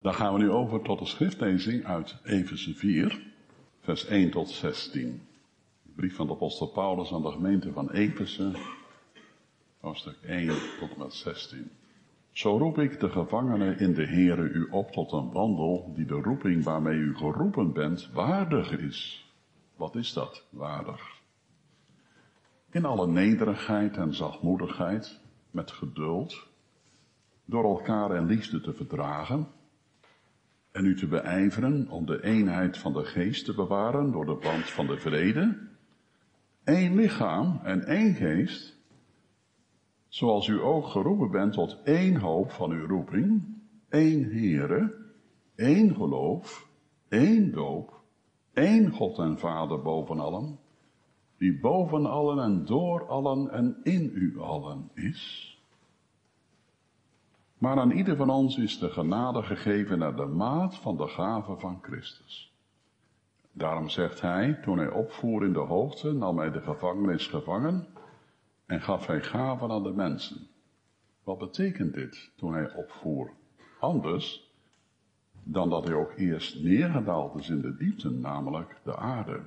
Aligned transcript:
Dan 0.00 0.14
gaan 0.14 0.32
we 0.32 0.38
nu 0.38 0.50
over 0.50 0.82
tot 0.82 0.98
de 0.98 1.06
schriftlezing 1.06 1.84
uit 1.84 2.16
Efeze 2.24 2.74
4, 2.74 3.22
vers 3.80 4.06
1 4.06 4.30
tot 4.30 4.48
16. 4.48 5.22
De 5.82 5.92
brief 5.96 6.16
van 6.16 6.26
de 6.26 6.32
apostel 6.32 6.66
Paulus 6.66 7.12
aan 7.12 7.22
de 7.22 7.30
gemeente 7.30 7.72
van 7.72 7.90
Efeze, 7.90 8.52
hoofdstuk 9.80 10.16
1 10.22 10.46
tot 10.78 10.90
en 10.90 10.98
met 10.98 11.14
16. 11.14 11.70
Zo 12.30 12.58
roep 12.58 12.78
ik 12.78 13.00
de 13.00 13.10
gevangenen 13.10 13.78
in 13.78 13.94
de 13.94 14.06
Here 14.06 14.42
u 14.42 14.68
op 14.70 14.90
tot 14.90 15.12
een 15.12 15.32
wandel 15.32 15.92
die 15.94 16.06
de 16.06 16.20
roeping 16.20 16.64
waarmee 16.64 16.98
u 16.98 17.16
geroepen 17.16 17.72
bent 17.72 18.10
waardig 18.12 18.78
is. 18.78 19.30
Wat 19.76 19.94
is 19.94 20.12
dat, 20.12 20.46
waardig? 20.50 21.20
In 22.70 22.84
alle 22.84 23.06
nederigheid 23.06 23.96
en 23.96 24.14
zachtmoedigheid, 24.14 25.20
met 25.50 25.70
geduld, 25.70 26.46
door 27.44 27.64
elkaar 27.64 28.10
en 28.10 28.26
liefde 28.26 28.60
te 28.60 28.72
verdragen 28.72 29.48
en 30.72 30.84
u 30.84 30.96
te 30.96 31.06
beijveren 31.06 31.88
om 31.88 32.06
de 32.06 32.22
eenheid 32.22 32.78
van 32.78 32.92
de 32.92 33.04
geest 33.04 33.44
te 33.44 33.54
bewaren 33.54 34.12
door 34.12 34.26
de 34.26 34.38
band 34.42 34.64
van 34.70 34.86
de 34.86 34.98
vrede. 34.98 35.68
Eén 36.64 36.94
lichaam 36.94 37.60
en 37.64 37.84
één 37.84 38.14
geest, 38.14 38.78
zoals 40.08 40.46
u 40.46 40.60
ook 40.60 40.86
geroepen 40.86 41.30
bent 41.30 41.52
tot 41.52 41.80
één 41.84 42.16
hoop 42.16 42.50
van 42.50 42.70
uw 42.70 42.86
roeping, 42.86 43.42
één 43.88 44.24
Heere, 44.24 44.94
één 45.54 45.94
geloof, 45.94 46.68
één 47.08 47.52
doop, 47.52 48.00
één 48.52 48.90
God 48.90 49.18
en 49.18 49.38
Vader 49.38 49.82
boven 49.82 50.20
allen, 50.20 50.58
die 51.38 51.60
boven 51.60 52.06
allen 52.06 52.44
en 52.44 52.64
door 52.64 53.06
allen 53.06 53.50
en 53.50 53.76
in 53.82 54.10
u 54.14 54.40
allen 54.40 54.90
is. 54.94 55.49
Maar 57.60 57.78
aan 57.78 57.90
ieder 57.90 58.16
van 58.16 58.30
ons 58.30 58.58
is 58.58 58.78
de 58.78 58.90
genade 58.90 59.42
gegeven 59.42 59.98
naar 59.98 60.16
de 60.16 60.26
maat 60.26 60.74
van 60.76 60.96
de 60.96 61.08
gave 61.08 61.56
van 61.56 61.78
Christus. 61.82 62.54
Daarom 63.52 63.88
zegt 63.88 64.20
hij, 64.20 64.54
toen 64.62 64.78
hij 64.78 64.90
opvoer 64.90 65.44
in 65.44 65.52
de 65.52 65.58
hoogte, 65.58 66.12
nam 66.12 66.38
hij 66.38 66.50
de 66.50 66.60
gevangenis 66.60 67.26
gevangen 67.26 67.86
en 68.66 68.80
gaf 68.80 69.06
hij 69.06 69.22
gaven 69.22 69.70
aan 69.70 69.82
de 69.82 69.92
mensen. 69.92 70.46
Wat 71.24 71.38
betekent 71.38 71.94
dit 71.94 72.30
toen 72.36 72.52
hij 72.52 72.74
opvoer? 72.74 73.30
Anders 73.80 74.52
dan 75.42 75.70
dat 75.70 75.84
hij 75.84 75.94
ook 75.94 76.12
eerst 76.16 76.62
neergedaald 76.62 77.38
is 77.38 77.48
in 77.48 77.60
de 77.60 77.76
diepte, 77.76 78.10
namelijk 78.10 78.80
de 78.84 78.96
aarde. 78.96 79.40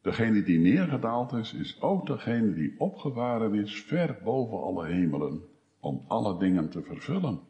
Degene 0.00 0.42
die 0.42 0.58
neergedaald 0.58 1.32
is, 1.32 1.54
is 1.54 1.82
ook 1.82 2.06
degene 2.06 2.54
die 2.54 2.74
opgevaren 2.78 3.54
is 3.54 3.82
ver 3.82 4.18
boven 4.24 4.62
alle 4.62 4.86
hemelen 4.86 5.50
om 5.82 6.04
alle 6.08 6.38
dingen 6.38 6.70
te 6.70 6.82
vervullen. 6.82 7.40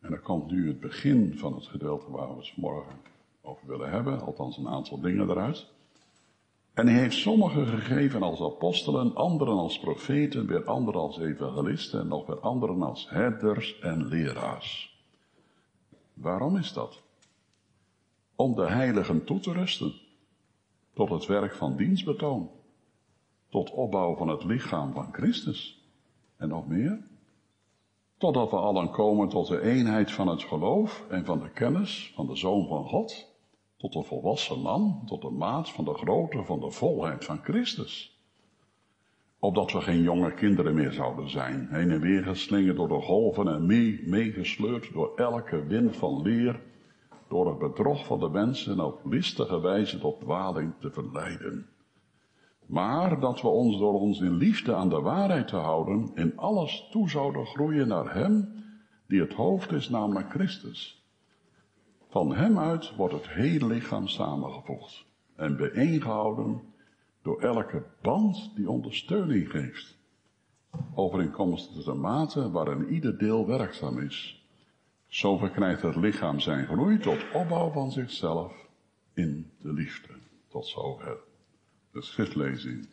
En 0.00 0.10
dan 0.10 0.22
komt 0.22 0.50
nu 0.50 0.68
het 0.68 0.80
begin 0.80 1.38
van 1.38 1.54
het 1.54 1.66
gedeelte 1.66 2.10
waar 2.10 2.28
we 2.28 2.34
het 2.34 2.56
morgen 2.56 2.96
over 3.40 3.66
willen 3.66 3.90
hebben, 3.90 4.20
althans 4.20 4.56
een 4.56 4.68
aantal 4.68 5.00
dingen 5.00 5.30
eruit. 5.30 5.66
En 6.74 6.86
hij 6.86 6.98
heeft 6.98 7.16
sommigen 7.16 7.66
gegeven 7.66 8.22
als 8.22 8.40
apostelen, 8.40 9.14
anderen 9.14 9.54
als 9.54 9.80
profeten, 9.80 10.46
weer 10.46 10.64
anderen 10.64 11.00
als 11.00 11.18
evangelisten 11.18 12.00
en 12.00 12.08
nog 12.08 12.26
weer 12.26 12.40
anderen 12.40 12.82
als 12.82 13.10
herders 13.10 13.78
en 13.78 14.06
leraars. 14.06 14.98
Waarom 16.14 16.56
is 16.56 16.72
dat? 16.72 17.02
Om 18.34 18.54
de 18.54 18.66
heiligen 18.66 19.24
toe 19.24 19.40
te 19.40 19.52
rusten, 19.52 19.92
tot 20.92 21.10
het 21.10 21.26
werk 21.26 21.54
van 21.54 21.76
dienstbetoon, 21.76 22.50
tot 23.48 23.70
opbouw 23.70 24.16
van 24.16 24.28
het 24.28 24.44
lichaam 24.44 24.92
van 24.92 25.12
Christus. 25.12 25.79
En 26.40 26.48
nog 26.48 26.66
meer? 26.66 26.98
Totdat 28.16 28.50
we 28.50 28.56
allen 28.56 28.90
komen 28.90 29.28
tot 29.28 29.46
de 29.46 29.60
eenheid 29.60 30.12
van 30.12 30.28
het 30.28 30.42
geloof 30.42 31.04
en 31.08 31.24
van 31.24 31.40
de 31.40 31.50
kennis 31.50 32.12
van 32.14 32.26
de 32.26 32.36
Zoon 32.36 32.66
van 32.66 32.84
God, 32.84 33.34
tot 33.76 33.92
de 33.92 34.02
volwassen 34.02 34.60
man, 34.60 35.02
tot 35.06 35.22
de 35.22 35.30
maat 35.30 35.70
van 35.70 35.84
de 35.84 35.94
grootte 35.94 36.44
van 36.44 36.60
de 36.60 36.70
volheid 36.70 37.24
van 37.24 37.38
Christus. 37.42 38.18
Opdat 39.38 39.72
we 39.72 39.80
geen 39.80 40.02
jonge 40.02 40.34
kinderen 40.34 40.74
meer 40.74 40.92
zouden 40.92 41.30
zijn, 41.30 41.68
heen 41.70 41.90
en 41.90 42.00
weer 42.00 42.22
geslingerd 42.22 42.76
door 42.76 42.88
de 42.88 43.00
golven 43.00 43.48
en 43.48 43.66
mee, 43.66 44.02
meegesleurd 44.06 44.92
door 44.92 45.12
elke 45.16 45.66
wind 45.66 45.96
van 45.96 46.22
leer, 46.22 46.62
door 47.28 47.48
het 47.48 47.58
bedrog 47.58 48.06
van 48.06 48.20
de 48.20 48.28
mensen 48.28 48.80
op 48.80 49.00
listige 49.04 49.60
wijze 49.60 49.98
tot 49.98 50.20
dwaling 50.20 50.72
te 50.78 50.90
verleiden 50.90 51.66
maar 52.70 53.20
dat 53.20 53.40
we 53.40 53.48
ons 53.48 53.78
door 53.78 54.00
ons 54.00 54.20
in 54.20 54.36
liefde 54.36 54.74
aan 54.74 54.88
de 54.88 55.00
waarheid 55.00 55.48
te 55.48 55.56
houden, 55.56 56.10
in 56.14 56.36
alles 56.36 56.88
toe 56.90 57.10
zouden 57.10 57.46
groeien 57.46 57.88
naar 57.88 58.14
Hem, 58.14 58.48
die 59.06 59.20
het 59.20 59.32
hoofd 59.32 59.72
is, 59.72 59.88
namelijk 59.88 60.30
Christus. 60.30 61.04
Van 62.08 62.34
Hem 62.34 62.58
uit 62.58 62.96
wordt 62.96 63.14
het 63.14 63.28
hele 63.28 63.66
lichaam 63.66 64.08
samengevoegd 64.08 65.04
en 65.36 65.56
bijeengehouden 65.56 66.60
door 67.22 67.40
elke 67.40 67.82
band 68.02 68.52
die 68.54 68.70
ondersteuning 68.70 69.50
geeft, 69.50 69.98
overeenkomstig 70.94 71.84
de 71.84 71.94
mate 71.94 72.50
waarin 72.50 72.88
ieder 72.88 73.18
deel 73.18 73.46
werkzaam 73.46 73.98
is. 73.98 74.44
Zo 75.06 75.36
verkrijgt 75.36 75.82
het 75.82 75.96
lichaam 75.96 76.40
zijn 76.40 76.66
groei 76.66 76.98
tot 76.98 77.18
opbouw 77.34 77.70
van 77.70 77.92
zichzelf 77.92 78.68
in 79.14 79.50
de 79.58 79.72
liefde. 79.72 80.12
Tot 80.48 80.66
zover 80.66 81.28
de 81.92 82.02
schriftlezing. 82.02 82.88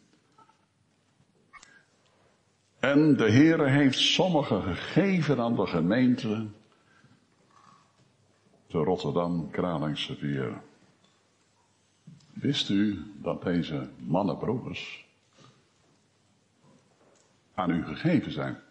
En 2.80 3.18
de 3.18 3.32
Heere 3.32 3.70
heeft 3.70 4.00
sommigen 4.00 4.62
gegeven 4.62 5.40
aan 5.40 5.56
de 5.56 5.68
gemeente 5.68 6.48
te 8.68 8.78
Rotterdam, 8.78 9.50
Kralingse. 9.50 10.62
Wist 12.34 12.70
u 12.70 13.14
dat 13.16 13.44
deze 13.44 13.90
mannenbroeders 13.98 15.06
aan 17.54 17.70
u 17.70 17.86
gegeven 17.86 18.32
zijn? 18.32 18.62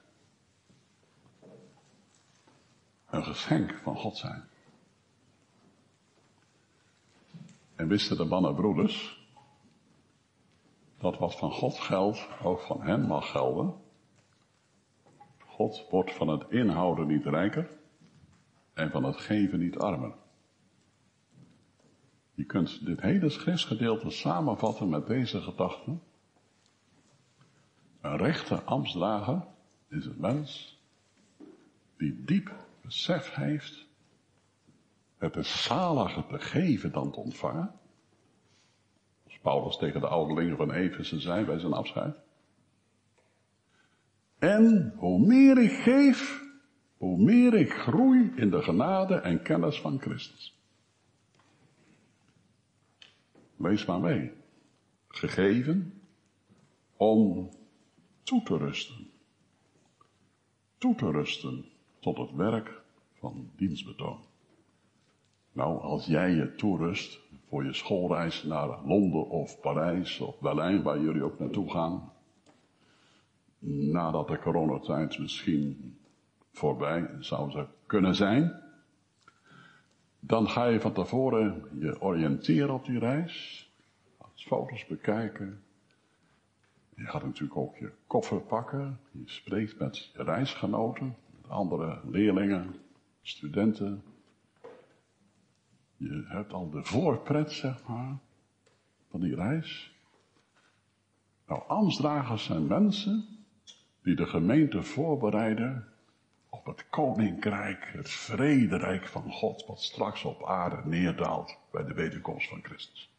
Een 3.10 3.24
geschenk 3.24 3.74
van 3.82 3.96
God 3.96 4.16
zijn. 4.16 4.48
En 7.74 7.88
wisten 7.88 8.16
de 8.16 8.24
mannenbroeders 8.24 9.15
dat 11.10 11.18
wat 11.18 11.36
van 11.36 11.50
God 11.50 11.78
geldt, 11.78 12.28
ook 12.42 12.60
van 12.60 12.82
hem 12.82 13.00
mag 13.00 13.30
gelden. 13.30 13.74
God 15.46 15.86
wordt 15.90 16.12
van 16.12 16.28
het 16.28 16.50
inhouden 16.50 17.06
niet 17.06 17.24
rijker 17.24 17.70
en 18.74 18.90
van 18.90 19.04
het 19.04 19.16
geven 19.16 19.58
niet 19.58 19.78
armer. 19.78 20.14
Je 22.34 22.44
kunt 22.44 22.86
dit 22.86 23.00
hele 23.00 23.28
schriftsgedeelte 23.28 24.10
samenvatten 24.10 24.88
met 24.88 25.06
deze 25.06 25.40
gedachten. 25.40 26.02
Een 28.00 28.16
rechte 28.16 28.62
ambtsdrager 28.62 29.46
is 29.88 30.06
een 30.06 30.20
mens 30.20 30.78
die 31.96 32.24
diep 32.24 32.54
besef 32.80 33.34
heeft. 33.34 33.86
Het 35.18 35.36
is 35.36 35.64
zaliger 35.64 36.26
te 36.26 36.38
geven 36.38 36.92
dan 36.92 37.10
te 37.10 37.20
ontvangen. 37.20 37.74
Paulus 39.46 39.76
tegen 39.76 40.00
de 40.00 40.06
ouderlingen 40.06 40.56
van 40.56 40.72
Efeze 40.72 41.20
zei 41.20 41.44
bij 41.44 41.58
zijn 41.58 41.72
afscheid. 41.72 42.16
En 44.38 44.92
hoe 44.96 45.26
meer 45.26 45.58
ik 45.58 45.70
geef, 45.70 46.42
hoe 46.96 47.18
meer 47.18 47.54
ik 47.54 47.72
groei 47.72 48.32
in 48.36 48.50
de 48.50 48.62
genade 48.62 49.14
en 49.14 49.42
kennis 49.42 49.80
van 49.80 50.00
Christus. 50.00 50.58
Lees 53.56 53.84
maar 53.84 54.00
mee. 54.00 54.32
Gegeven 55.08 56.02
om 56.96 57.50
toe 58.22 58.42
te 58.42 58.56
rusten. 58.56 59.10
Toe 60.78 60.94
te 60.94 61.10
rusten 61.10 61.64
tot 62.00 62.16
het 62.16 62.32
werk 62.32 62.82
van 63.12 63.50
dienstbetoon. 63.56 64.20
Nou, 65.52 65.80
als 65.80 66.06
jij 66.06 66.30
je 66.30 66.54
toerust 66.54 67.20
voor 67.48 67.64
je 67.64 67.72
schoolreis 67.72 68.42
naar 68.42 68.68
Londen 68.84 69.28
of 69.28 69.60
Parijs 69.60 70.20
of 70.20 70.40
Berlijn, 70.40 70.82
waar 70.82 71.00
jullie 71.00 71.22
ook 71.22 71.38
naartoe 71.38 71.70
gaan, 71.70 72.12
nadat 73.68 74.28
de 74.28 74.38
coronatijd 74.38 75.18
misschien 75.18 75.96
voorbij 76.52 77.08
zou 77.18 77.66
kunnen 77.86 78.14
zijn, 78.14 78.62
dan 80.20 80.48
ga 80.48 80.66
je 80.66 80.80
van 80.80 80.92
tevoren 80.92 81.62
je 81.78 82.00
oriënteren 82.00 82.74
op 82.74 82.84
die 82.84 82.98
reis, 82.98 83.66
foto's 84.46 84.86
bekijken. 84.86 85.62
Je 86.96 87.04
gaat 87.04 87.24
natuurlijk 87.24 87.56
ook 87.58 87.76
je 87.76 87.90
koffer 88.06 88.40
pakken, 88.40 88.98
je 89.10 89.22
spreekt 89.24 89.78
met 89.78 90.10
je 90.12 90.22
reisgenoten, 90.22 91.16
met 91.40 91.50
andere 91.50 92.00
leerlingen, 92.10 92.74
studenten, 93.22 94.02
je 95.96 96.24
hebt 96.28 96.52
al 96.52 96.70
de 96.70 96.84
voorpret, 96.84 97.52
zeg 97.52 97.86
maar, 97.86 98.16
van 99.10 99.20
die 99.20 99.34
reis. 99.34 99.94
Nou, 101.46 101.62
ambtsdragers 101.68 102.44
zijn 102.44 102.66
mensen 102.66 103.24
die 104.02 104.14
de 104.14 104.26
gemeente 104.26 104.82
voorbereiden 104.82 105.88
op 106.48 106.66
het 106.66 106.88
koninkrijk, 106.88 107.90
het 107.92 108.10
vrederijk 108.10 109.06
van 109.06 109.32
God, 109.32 109.66
wat 109.66 109.82
straks 109.82 110.24
op 110.24 110.44
aarde 110.44 110.88
neerdaalt 110.88 111.58
bij 111.70 111.84
de 111.84 111.94
wederkomst 111.94 112.48
van 112.48 112.62
Christus. 112.62 113.10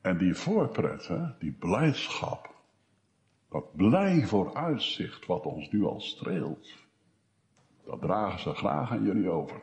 En 0.00 0.18
die 0.18 0.34
voorpret, 0.34 1.06
hè, 1.06 1.38
die 1.38 1.52
blijdschap, 1.52 2.54
dat 3.48 3.76
blij 3.76 4.26
vooruitzicht 4.26 5.26
wat 5.26 5.44
ons 5.44 5.70
nu 5.70 5.84
al 5.84 6.00
streelt, 6.00 6.85
dat 7.86 8.00
dragen 8.00 8.40
ze 8.40 8.54
graag 8.54 8.90
aan 8.90 9.04
jullie 9.04 9.30
over. 9.30 9.62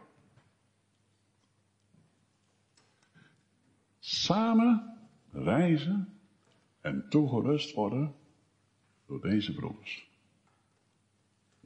Samen 4.00 4.98
reizen 5.32 6.18
en 6.82 7.06
toegerust 7.10 7.74
worden 7.74 8.16
door 9.06 9.22
deze 9.22 9.54
broeders. 9.54 10.12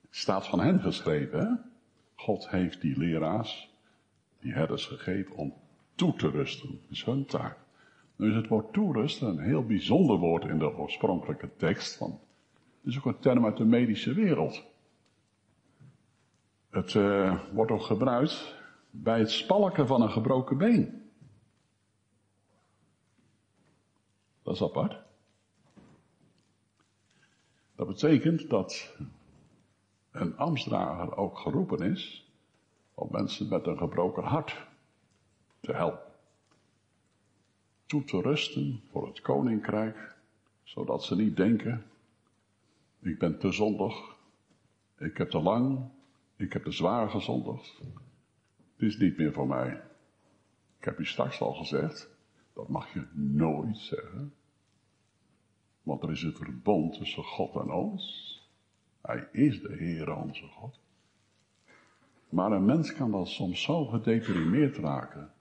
Het 0.02 0.16
staat 0.16 0.48
van 0.48 0.60
hen 0.60 0.80
geschreven? 0.80 1.72
God 2.16 2.50
heeft 2.50 2.82
die 2.82 2.98
leraars, 2.98 3.70
die 4.40 4.54
herders 4.54 4.86
gegeven 4.86 5.36
om 5.36 5.54
toe 5.96 6.16
te 6.16 6.30
rusten. 6.30 6.70
Dat 6.70 6.90
is 6.90 7.04
hun 7.04 7.26
taak. 7.26 7.58
Nu 8.16 8.30
is 8.30 8.36
het 8.36 8.48
woord 8.48 8.74
toerusten 8.74 9.28
een 9.28 9.40
heel 9.40 9.66
bijzonder 9.66 10.18
woord 10.18 10.44
in 10.44 10.60
de 10.60 10.78
oorspronkelijke 10.78 11.50
tekst. 11.58 11.98
Want 11.98 12.20
het 12.82 12.92
is 12.92 12.98
ook 12.98 13.06
een 13.06 13.20
term 13.20 13.46
uit 13.46 13.58
de 13.58 13.66
medische 13.66 14.14
wereld. 14.14 14.66
Het 16.70 16.94
uh, 16.94 17.40
wordt 17.52 17.72
ook 17.72 17.82
gebruikt 17.82 18.56
bij 18.90 19.20
het 19.20 19.32
spalken 19.32 19.88
van 19.88 20.02
een 20.02 20.12
gebroken 20.12 20.58
been. 20.58 21.12
Dat 24.44 24.54
is 24.56 24.62
apart. 24.62 24.98
Dat 27.76 27.88
betekent 27.88 28.50
dat 28.50 28.96
een 30.12 30.38
ambtsdrager 30.38 31.18
ook 31.18 31.38
geroepen 31.38 31.92
is 31.92 32.32
om 32.94 33.08
mensen 33.12 33.48
met 33.48 33.66
een 33.68 33.78
gebroken 33.78 34.24
hart 34.24 34.68
te 35.60 35.74
helpen. 35.74 36.12
Toe 37.86 38.04
te 38.04 38.22
rusten 38.22 38.82
voor 38.92 39.08
het 39.08 39.22
koninkrijk, 39.22 40.16
zodat 40.64 41.04
ze 41.04 41.16
niet 41.16 41.36
denken, 41.36 41.86
ik 43.00 43.20
ben 43.20 43.40
te 43.40 43.52
zondig, 43.52 44.16
ik 44.98 45.18
heb 45.18 45.30
te 45.30 45.40
lang, 45.40 45.90
ik 46.38 46.54
heb 46.54 46.64
te 46.64 46.72
zwaar 46.72 47.10
gezondigd. 47.10 47.78
Het 48.74 48.88
is 48.88 48.98
niet 48.98 49.18
meer 49.18 49.34
voor 49.34 49.48
mij. 49.48 49.82
Ik 50.78 50.86
heb 50.86 51.00
u 51.00 51.06
straks 51.06 51.42
al 51.42 51.54
gezegd, 51.54 52.10
dat 52.54 52.68
mag 52.68 52.94
je 52.94 53.06
nooit 53.14 53.78
zeggen. 53.78 54.34
Want 55.84 56.04
er 56.04 56.12
is 56.12 56.22
het 56.22 56.38
verbond 56.38 56.94
tussen 56.94 57.24
God 57.24 57.56
en 57.56 57.72
ons. 57.72 58.36
Hij 59.02 59.28
is 59.32 59.62
de 59.62 59.74
Heer 59.74 60.16
onze 60.16 60.48
God. 60.48 60.80
Maar 62.30 62.52
een 62.52 62.66
mens 62.66 62.94
kan 62.94 63.12
dan 63.12 63.28
soms 63.28 63.62
zo 63.62 63.86
gedeprimeerd 63.86 64.78
raken. 64.78 65.32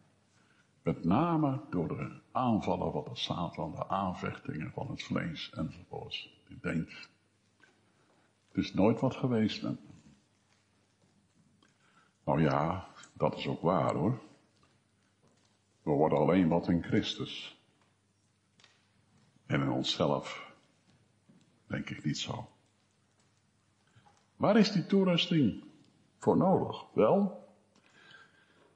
Met 0.83 1.05
name 1.05 1.61
door 1.71 1.89
de 1.89 2.21
aanvallen 2.33 2.93
van 2.93 3.05
de 3.05 3.17
Satan, 3.17 3.71
de 3.71 3.89
aanvechtingen 3.89 4.73
van 4.73 4.91
het 4.91 5.03
vlees 5.03 5.51
enzovoorts. 5.51 6.43
Die 6.49 6.59
denkt, 6.61 7.11
het 8.49 8.65
is 8.65 8.75
nooit 8.75 9.01
wat 9.01 9.15
geweest 9.15 9.63
met 9.63 9.79
Nou 12.27 12.43
ja, 12.43 12.87
dat 13.13 13.37
is 13.37 13.47
ook 13.47 13.61
waar 13.61 13.95
hoor. 13.95 14.19
We 15.83 15.91
worden 15.91 16.19
alleen 16.19 16.49
wat 16.49 16.69
in 16.69 16.83
Christus. 16.83 17.61
En 19.47 19.61
in 19.61 19.71
onszelf 19.71 20.53
denk 21.67 21.91
ik 21.91 22.05
niet 22.05 22.19
zo. 22.19 22.49
Waar 24.37 24.57
is 24.57 24.73
die 24.73 24.87
toerusting 24.87 25.65
voor 26.19 26.37
nodig? 26.37 26.85
Wel, 26.93 27.49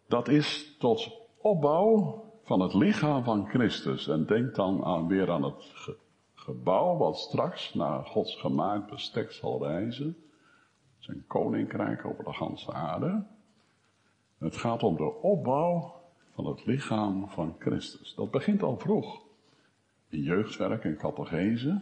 dat 0.06 0.28
is 0.28 0.76
tot 0.78 1.10
opbouw 1.36 2.24
van 2.42 2.60
het 2.60 2.74
lichaam 2.74 3.24
van 3.24 3.48
Christus. 3.48 4.08
En 4.08 4.26
denk 4.26 4.54
dan 4.54 4.84
aan, 4.84 5.06
weer 5.06 5.30
aan 5.30 5.42
het 5.42 5.96
gebouw 6.34 6.96
wat 6.96 7.18
straks 7.18 7.74
naar 7.74 8.06
Gods 8.06 8.36
gemaakt 8.36 8.90
bestek 8.90 9.32
zal 9.32 9.62
reizen. 9.66 10.16
Zijn 10.98 11.26
koninkrijk 11.26 12.04
over 12.04 12.24
de 12.24 12.32
ganse 12.32 12.72
aarde. 12.72 13.26
Het 14.40 14.56
gaat 14.56 14.82
om 14.82 14.96
de 14.96 15.12
opbouw 15.22 15.94
van 16.34 16.46
het 16.46 16.66
lichaam 16.66 17.28
van 17.28 17.54
Christus. 17.58 18.14
Dat 18.14 18.30
begint 18.30 18.62
al 18.62 18.78
vroeg. 18.78 19.22
In 20.08 20.22
jeugdwerk 20.22 20.84
en 20.84 20.96
catechese. 20.96 21.80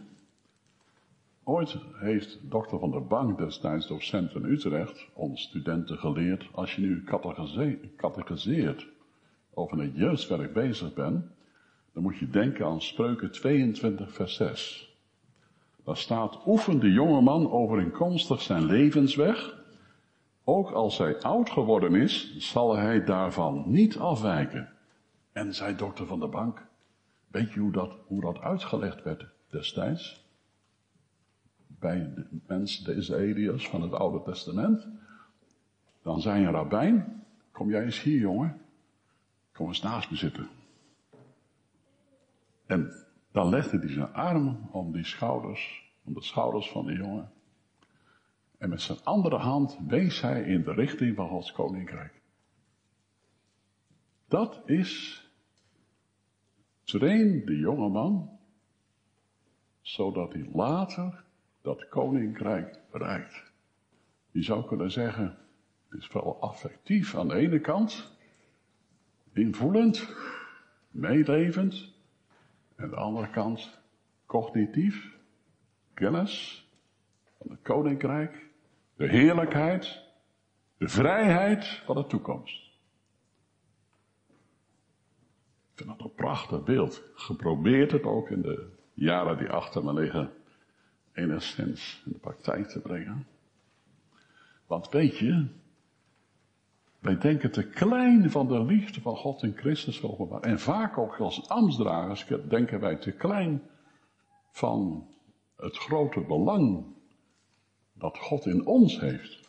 Ooit 1.43 1.77
heeft 1.93 2.39
dokter 2.49 2.79
van 2.79 2.91
der 2.91 3.05
Bank, 3.05 3.37
destijds 3.37 3.87
docent 3.87 4.35
in 4.35 4.45
Utrecht, 4.45 5.07
ons 5.13 5.41
studenten 5.41 5.97
geleerd, 5.97 6.49
als 6.51 6.75
je 6.75 6.81
nu 6.81 7.03
catechiseert 7.95 8.87
of 9.49 9.71
in 9.71 9.79
het 9.79 9.95
jeugdwerk 9.95 10.53
bezig 10.53 10.93
bent, 10.93 11.25
dan 11.93 12.03
moet 12.03 12.17
je 12.17 12.29
denken 12.29 12.65
aan 12.65 12.81
spreuken 12.81 13.31
22 13.31 14.13
vers 14.13 14.35
6. 14.35 14.93
Daar 15.83 15.97
staat, 15.97 16.39
oefen 16.45 16.79
de 16.79 16.91
jonge 16.91 17.21
man 17.21 17.51
overeenkomstig 17.51 18.41
zijn 18.41 18.65
levensweg, 18.65 19.58
ook 20.49 20.71
als 20.71 20.97
hij 20.97 21.21
oud 21.21 21.49
geworden 21.49 21.95
is, 21.95 22.37
zal 22.37 22.75
hij 22.75 23.03
daarvan 23.03 23.63
niet 23.65 23.97
afwijken. 23.97 24.69
En 25.31 25.53
zei 25.53 25.75
dokter 25.75 26.05
van 26.05 26.19
der 26.19 26.29
Bank, 26.29 26.65
weet 27.27 27.51
je 27.53 27.59
hoe 27.59 27.71
dat, 27.71 27.97
hoe 28.07 28.21
dat 28.21 28.39
uitgelegd 28.39 29.03
werd 29.03 29.25
destijds? 29.49 30.27
bij 31.79 32.13
de 32.15 32.27
mensen, 32.47 32.83
de 32.83 32.95
Israëliërs 32.95 33.67
van 33.69 33.81
het 33.81 33.93
Oude 33.93 34.21
Testament. 34.31 34.87
Dan 36.01 36.21
zei 36.21 36.45
een 36.45 36.51
rabbijn, 36.51 37.23
kom 37.51 37.69
jij 37.69 37.83
eens 37.83 38.01
hier 38.01 38.19
jongen, 38.19 38.61
kom 39.53 39.67
eens 39.67 39.81
naast 39.81 40.11
me 40.11 40.17
zitten. 40.17 40.47
En 42.65 42.91
dan 43.31 43.49
legde 43.49 43.77
hij 43.77 43.89
zijn 43.89 44.13
arm 44.13 44.69
om 44.71 44.91
die 44.91 45.05
schouders, 45.05 45.93
om 46.03 46.13
de 46.13 46.23
schouders 46.23 46.69
van 46.69 46.85
de 46.85 46.93
jongen. 46.93 47.31
En 48.59 48.69
met 48.69 48.81
zijn 48.81 49.03
andere 49.03 49.37
hand 49.37 49.79
wees 49.87 50.21
hij 50.21 50.43
in 50.43 50.63
de 50.63 50.73
richting 50.73 51.15
van 51.15 51.29
Gods 51.29 51.51
koninkrijk. 51.51 52.21
Dat 54.27 54.61
is, 54.65 55.23
train 56.83 57.45
de 57.45 57.57
jonge 57.57 57.89
man, 57.89 58.39
zodat 59.81 60.33
hij 60.33 60.49
later 60.53 61.23
dat 61.61 61.87
koninkrijk 61.87 62.79
bereikt. 62.91 63.51
Je 64.31 64.43
zou 64.43 64.65
kunnen 64.65 64.91
zeggen, 64.91 65.37
het 65.89 66.01
is 66.01 66.11
wel 66.11 66.41
affectief 66.41 67.15
aan 67.15 67.27
de 67.27 67.35
ene 67.35 67.59
kant, 67.59 68.17
invoelend, 69.33 70.15
meelevend, 70.91 71.93
en 72.75 72.83
aan 72.83 72.89
de 72.89 72.95
andere 72.95 73.29
kant 73.29 73.79
cognitief, 74.25 75.17
kennis 75.93 76.67
van 77.37 77.51
het 77.51 77.61
koninkrijk, 77.61 78.48
de 78.99 79.07
heerlijkheid, 79.07 80.01
de 80.77 80.87
vrijheid 80.87 81.65
van 81.85 81.95
de 81.95 82.05
toekomst. 82.05 82.67
Ik 85.71 85.85
vind 85.85 85.89
dat 85.89 85.99
een 85.99 86.13
prachtig 86.15 86.63
beeld. 86.63 87.03
Geprobeerd 87.13 87.91
het 87.91 88.03
ook 88.03 88.29
in 88.29 88.41
de 88.41 88.69
jaren 88.93 89.37
die 89.37 89.49
achter 89.49 89.83
me 89.83 89.93
liggen 89.93 90.31
enigszins 91.13 92.01
in 92.05 92.11
de 92.11 92.17
praktijk 92.17 92.67
te 92.67 92.79
brengen. 92.79 93.27
Want 94.67 94.89
weet 94.89 95.17
je, 95.17 95.47
wij 96.99 97.17
denken 97.17 97.51
te 97.51 97.69
klein 97.69 98.31
van 98.31 98.47
de 98.47 98.63
liefde 98.63 99.01
van 99.01 99.15
God 99.15 99.43
in 99.43 99.57
Christus 99.57 100.03
openbaar. 100.03 100.41
En 100.41 100.59
vaak 100.59 100.97
ook 100.97 101.19
als 101.19 101.49
ambtsdragers 101.49 102.25
denken 102.47 102.79
wij 102.79 102.95
te 102.95 103.11
klein 103.11 103.61
van 104.51 105.07
het 105.55 105.77
grote 105.77 106.19
belang 106.21 106.97
dat 107.99 108.17
God 108.17 108.45
in 108.45 108.65
ons 108.65 108.99
heeft. 108.99 109.39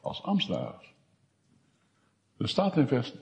Als 0.00 0.22
ambtsdragers. 0.22 0.94
Er 2.36 2.48
staat 2.48 2.76
in 2.76 2.88
vers 2.88 3.14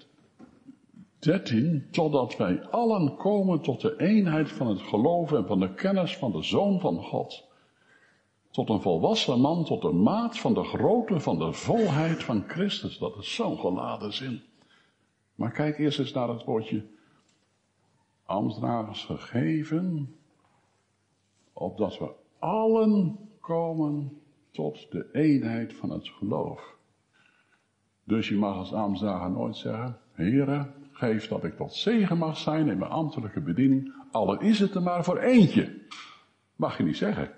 13, 1.18 1.88
totdat 1.90 2.36
wij 2.36 2.62
allen 2.66 3.16
komen 3.16 3.60
tot 3.60 3.80
de 3.80 4.00
eenheid 4.00 4.52
van 4.52 4.66
het 4.66 4.80
geloof 4.80 5.32
en 5.32 5.46
van 5.46 5.60
de 5.60 5.74
kennis 5.74 6.16
van 6.16 6.32
de 6.32 6.42
Zoon 6.42 6.80
van 6.80 7.02
God. 7.02 7.46
Tot 8.50 8.68
een 8.68 8.80
volwassen 8.80 9.40
man, 9.40 9.64
tot 9.64 9.82
de 9.82 9.92
maat 9.92 10.38
van 10.38 10.54
de 10.54 10.64
grootte 10.64 11.20
van 11.20 11.38
de 11.38 11.52
volheid 11.52 12.24
van 12.24 12.44
Christus. 12.46 12.98
Dat 12.98 13.16
is 13.16 13.34
zo'n 13.34 13.58
geladen 13.58 14.12
zin. 14.12 14.42
Maar 15.34 15.52
kijk 15.52 15.78
eerst 15.78 15.98
eens 15.98 16.12
naar 16.12 16.28
het 16.28 16.44
woordje 16.44 16.86
ambtsdragers 18.24 19.04
gegeven, 19.04 20.16
opdat 21.52 21.98
we 21.98 22.10
allen 22.38 23.27
komen 23.48 24.20
tot 24.50 24.90
de 24.90 25.08
eenheid 25.12 25.74
van 25.74 25.90
het 25.90 26.08
geloof. 26.08 26.76
Dus 28.04 28.28
je 28.28 28.36
mag 28.36 28.56
als 28.56 28.72
ambtsdrager 28.72 29.30
nooit 29.30 29.56
zeggen, 29.56 29.98
heren, 30.12 30.74
geef 30.92 31.28
dat 31.28 31.44
ik 31.44 31.56
tot 31.56 31.74
zegen 31.74 32.18
mag 32.18 32.36
zijn 32.36 32.68
in 32.68 32.78
mijn 32.78 32.90
ambtelijke 32.90 33.40
bediening, 33.40 33.94
al 34.10 34.40
is 34.40 34.58
het 34.58 34.74
er 34.74 34.82
maar 34.82 35.04
voor 35.04 35.18
eentje. 35.18 35.86
Mag 36.56 36.76
je 36.76 36.82
niet 36.82 36.96
zeggen. 36.96 37.30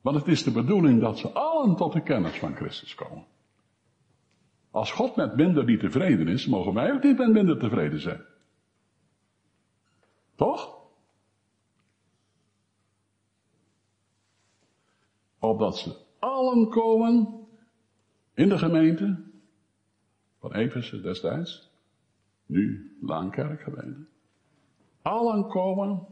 Want 0.00 0.16
het 0.16 0.26
is 0.26 0.42
de 0.42 0.52
bedoeling 0.52 1.00
dat 1.00 1.18
ze 1.18 1.32
allen 1.32 1.76
tot 1.76 1.92
de 1.92 2.02
kennis 2.02 2.38
van 2.38 2.54
Christus 2.54 2.94
komen. 2.94 3.24
Als 4.70 4.92
God 4.92 5.16
met 5.16 5.36
minder 5.36 5.64
niet 5.64 5.80
tevreden 5.80 6.28
is, 6.28 6.46
mogen 6.46 6.74
wij 6.74 6.92
ook 6.92 7.02
niet 7.02 7.18
met 7.18 7.32
minder 7.32 7.58
tevreden 7.58 8.00
zijn. 8.00 8.24
Toch? 10.36 10.79
Opdat 15.40 15.78
ze 15.78 15.96
allen 16.18 16.68
komen 16.68 17.46
in 18.34 18.48
de 18.48 18.58
gemeente 18.58 19.22
van 20.38 20.54
Efeze 20.54 21.00
destijds, 21.00 21.70
nu 22.46 22.96
Laankerkgemeente. 23.00 24.06
Allen 25.02 25.48
komen 25.48 26.06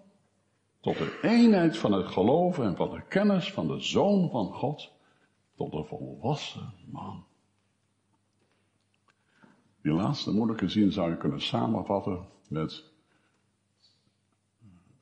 tot 0.80 0.96
de 0.98 1.18
eenheid 1.22 1.76
van 1.78 1.92
het 1.92 2.06
geloof 2.06 2.58
en 2.58 2.76
van 2.76 2.90
de 2.90 3.02
kennis 3.02 3.52
van 3.52 3.66
de 3.66 3.80
Zoon 3.80 4.30
van 4.30 4.52
God, 4.52 4.92
tot 5.54 5.72
een 5.72 5.84
volwassen 5.84 6.72
man. 6.84 7.24
Die 9.82 9.92
laatste 9.92 10.32
moeilijke 10.32 10.68
zin 10.68 10.92
zou 10.92 11.10
je 11.10 11.16
kunnen 11.16 11.40
samenvatten 11.40 12.26
met 12.48 12.84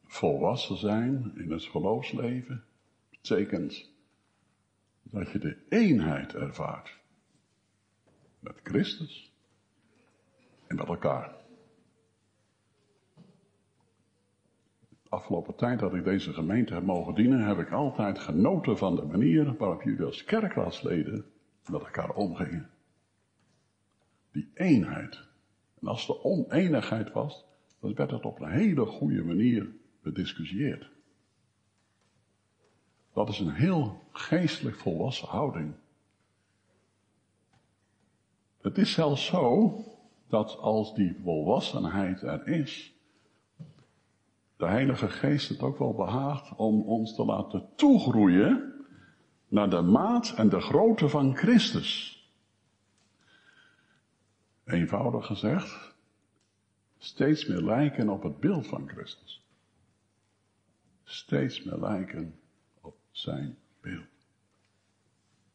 volwassen 0.04 0.76
zijn 0.76 1.33
in 1.37 1.50
het 1.50 1.62
geloofsleven. 1.62 2.64
Betekent 3.11 3.95
dat 5.19 5.31
je 5.31 5.39
de 5.39 5.57
eenheid 5.69 6.35
ervaart 6.35 6.99
met 8.41 8.61
Christus 8.63 9.33
en 10.67 10.77
met 10.77 10.87
elkaar. 10.87 11.35
De 15.03 15.09
afgelopen 15.09 15.55
tijd 15.55 15.79
dat 15.79 15.95
ik 15.95 16.05
deze 16.05 16.33
gemeente 16.33 16.75
heb 16.75 16.83
mogen 16.83 17.15
dienen, 17.15 17.47
heb 17.47 17.59
ik 17.59 17.71
altijd 17.71 18.19
genoten 18.19 18.79
van 18.79 18.97
de 18.97 19.05
manier 19.05 19.57
waarop 19.57 19.83
jullie 19.83 20.05
als 20.05 20.25
kerkraadsleden 20.25 21.25
met 21.71 21.81
elkaar 21.81 22.11
omgingen. 22.11 22.71
Die 24.33 24.51
eenheid. 24.55 25.25
En 25.81 25.87
als 25.87 26.09
er 26.09 26.23
oneenigheid 26.23 27.13
was, 27.13 27.45
dan 27.81 27.95
werd 27.95 28.11
het 28.11 28.25
op 28.25 28.41
een 28.41 28.51
hele 28.51 28.87
goede 28.87 29.25
manier 29.25 29.69
bediscussieerd. 30.03 30.96
Dat 33.17 33.29
is 33.29 33.39
een 33.39 33.55
heel 33.55 34.03
geestelijk 34.13 34.77
volwassen 34.77 35.29
houding. 35.29 35.75
Het 38.61 38.79
is 38.79 38.93
zelfs 38.93 39.25
zo 39.25 39.75
dat 40.29 40.59
als 40.59 40.95
die 40.95 41.17
volwassenheid 41.23 42.23
er 42.23 42.47
is, 42.47 42.93
de 44.57 44.67
Heilige 44.67 45.09
Geest 45.09 45.49
het 45.49 45.61
ook 45.61 45.79
wel 45.79 45.95
behaagt 45.95 46.57
om 46.57 46.83
ons 46.83 47.15
te 47.15 47.25
laten 47.25 47.69
toegroeien 47.77 48.85
naar 49.49 49.71
de 49.71 49.81
maat 49.81 50.35
en 50.37 50.49
de 50.49 50.61
grootte 50.61 51.09
van 51.09 51.37
Christus. 51.37 52.21
Eenvoudig 54.65 55.27
gezegd, 55.27 55.95
steeds 56.99 57.47
meer 57.47 57.63
lijken 57.63 58.09
op 58.09 58.23
het 58.23 58.41
beeld 58.41 58.67
van 58.67 58.89
Christus. 58.89 59.45
Steeds 61.05 61.63
meer 61.63 61.79
lijken 61.79 62.41
zijn 63.17 63.59
beeld. 63.81 64.05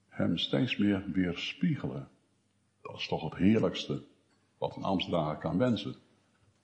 Hem 0.08 0.38
steeds 0.38 0.78
meer 0.78 1.04
weerspiegelen. 1.12 2.10
Dat 2.82 2.96
is 2.96 3.08
toch 3.08 3.24
het 3.24 3.36
heerlijkste 3.36 4.04
wat 4.58 4.76
een 4.76 4.84
Amsterdam 4.84 5.38
kan 5.38 5.58
wensen. 5.58 5.96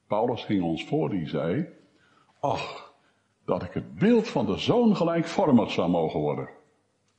Paulus 0.08 0.44
ging 0.44 0.64
ons 0.64 0.86
voor, 0.86 1.10
die 1.10 1.28
zei, 1.28 1.68
ach, 2.40 2.94
dat 3.46 3.64
ik 3.64 3.74
het 3.74 3.96
beeld 3.96 4.28
van 4.28 4.46
de 4.46 4.58
zoon 4.58 4.96
gelijkvormig 4.96 5.72
zou 5.72 5.90
mogen 5.90 6.20
worden. 6.20 6.50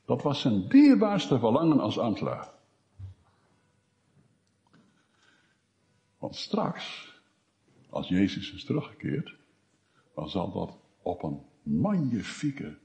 Dat 0.05 0.21
was 0.21 0.41
zijn 0.41 0.67
dierbaarste 0.67 1.39
verlangen 1.39 1.79
als 1.79 1.99
ambtenaar. 1.99 2.49
Want 6.17 6.35
straks, 6.35 7.13
als 7.89 8.07
Jezus 8.07 8.53
is 8.53 8.65
teruggekeerd, 8.65 9.35
dan 10.15 10.29
zal 10.29 10.51
dat 10.51 10.77
op 11.01 11.23
een 11.23 11.41
magnifieke, 11.63 12.77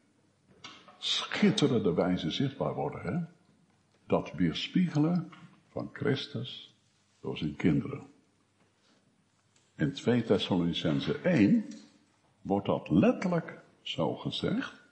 schitterende 1.05 1.95
wijze 1.95 2.31
zichtbaar 2.31 2.75
worden. 2.75 3.01
Hè? 3.01 3.19
Dat 4.07 4.33
weerspiegelen 4.33 5.33
van 5.69 5.91
Christus 5.93 6.75
door 7.21 7.37
zijn 7.37 7.57
kinderen. 7.57 8.07
In 9.77 9.93
2 9.93 10.23
Thessalonicense 10.23 11.19
1 11.19 11.65
wordt 12.43 12.67
dat 12.67 12.89
letterlijk 12.91 13.61
zo 13.83 14.15
gezegd. 14.15 14.83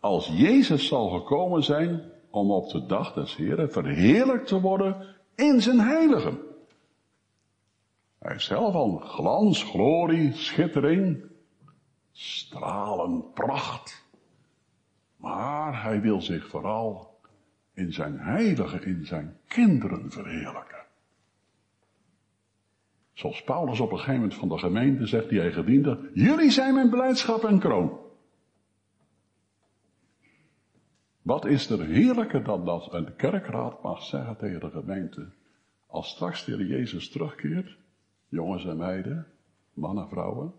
Als 0.00 0.26
Jezus 0.26 0.86
zal 0.86 1.08
gekomen 1.08 1.62
zijn 1.62 2.12
om 2.30 2.50
op 2.50 2.70
de 2.70 2.86
dag 2.86 3.12
des 3.12 3.36
Heren 3.36 3.72
verheerlijkt 3.72 4.46
te 4.46 4.60
worden 4.60 5.16
in 5.34 5.60
zijn 5.60 5.80
heiligen. 5.80 6.38
Hij 8.18 8.34
is 8.34 8.44
zelf 8.44 8.74
al 8.74 8.96
glans, 8.96 9.62
glorie, 9.62 10.32
schittering, 10.32 11.24
stralen, 12.12 13.32
pracht. 13.32 14.03
Maar 15.24 15.82
hij 15.82 16.00
wil 16.00 16.20
zich 16.20 16.48
vooral 16.48 17.18
in 17.72 17.92
zijn 17.92 18.18
heilige, 18.18 18.80
in 18.80 19.06
zijn 19.06 19.36
kinderen 19.46 20.10
verheerlijken. 20.10 20.84
Zoals 23.12 23.42
Paulus 23.44 23.80
op 23.80 23.90
een 23.90 23.98
gegeven 23.98 24.20
moment 24.20 24.34
van 24.34 24.48
de 24.48 24.58
gemeente 24.58 25.06
zegt 25.06 25.28
die 25.28 25.40
hij 25.40 25.52
gediende, 25.52 26.10
jullie 26.14 26.50
zijn 26.50 26.74
mijn 26.74 26.90
blijdschap 26.90 27.44
en 27.44 27.58
kroon. 27.58 27.98
Wat 31.22 31.44
is 31.44 31.70
er 31.70 31.84
heerlijker 31.84 32.44
dan 32.44 32.64
dat 32.64 32.92
een 32.92 33.16
kerkraad 33.16 33.82
mag 33.82 34.02
zeggen 34.02 34.36
tegen 34.36 34.60
de 34.60 34.70
gemeente, 34.70 35.28
als 35.86 36.08
straks 36.08 36.44
de 36.44 36.66
Jezus 36.66 37.10
terugkeert, 37.10 37.76
jongens 38.28 38.64
en 38.64 38.76
meiden, 38.76 39.26
mannen 39.72 40.04
en 40.04 40.10
vrouwen, 40.10 40.52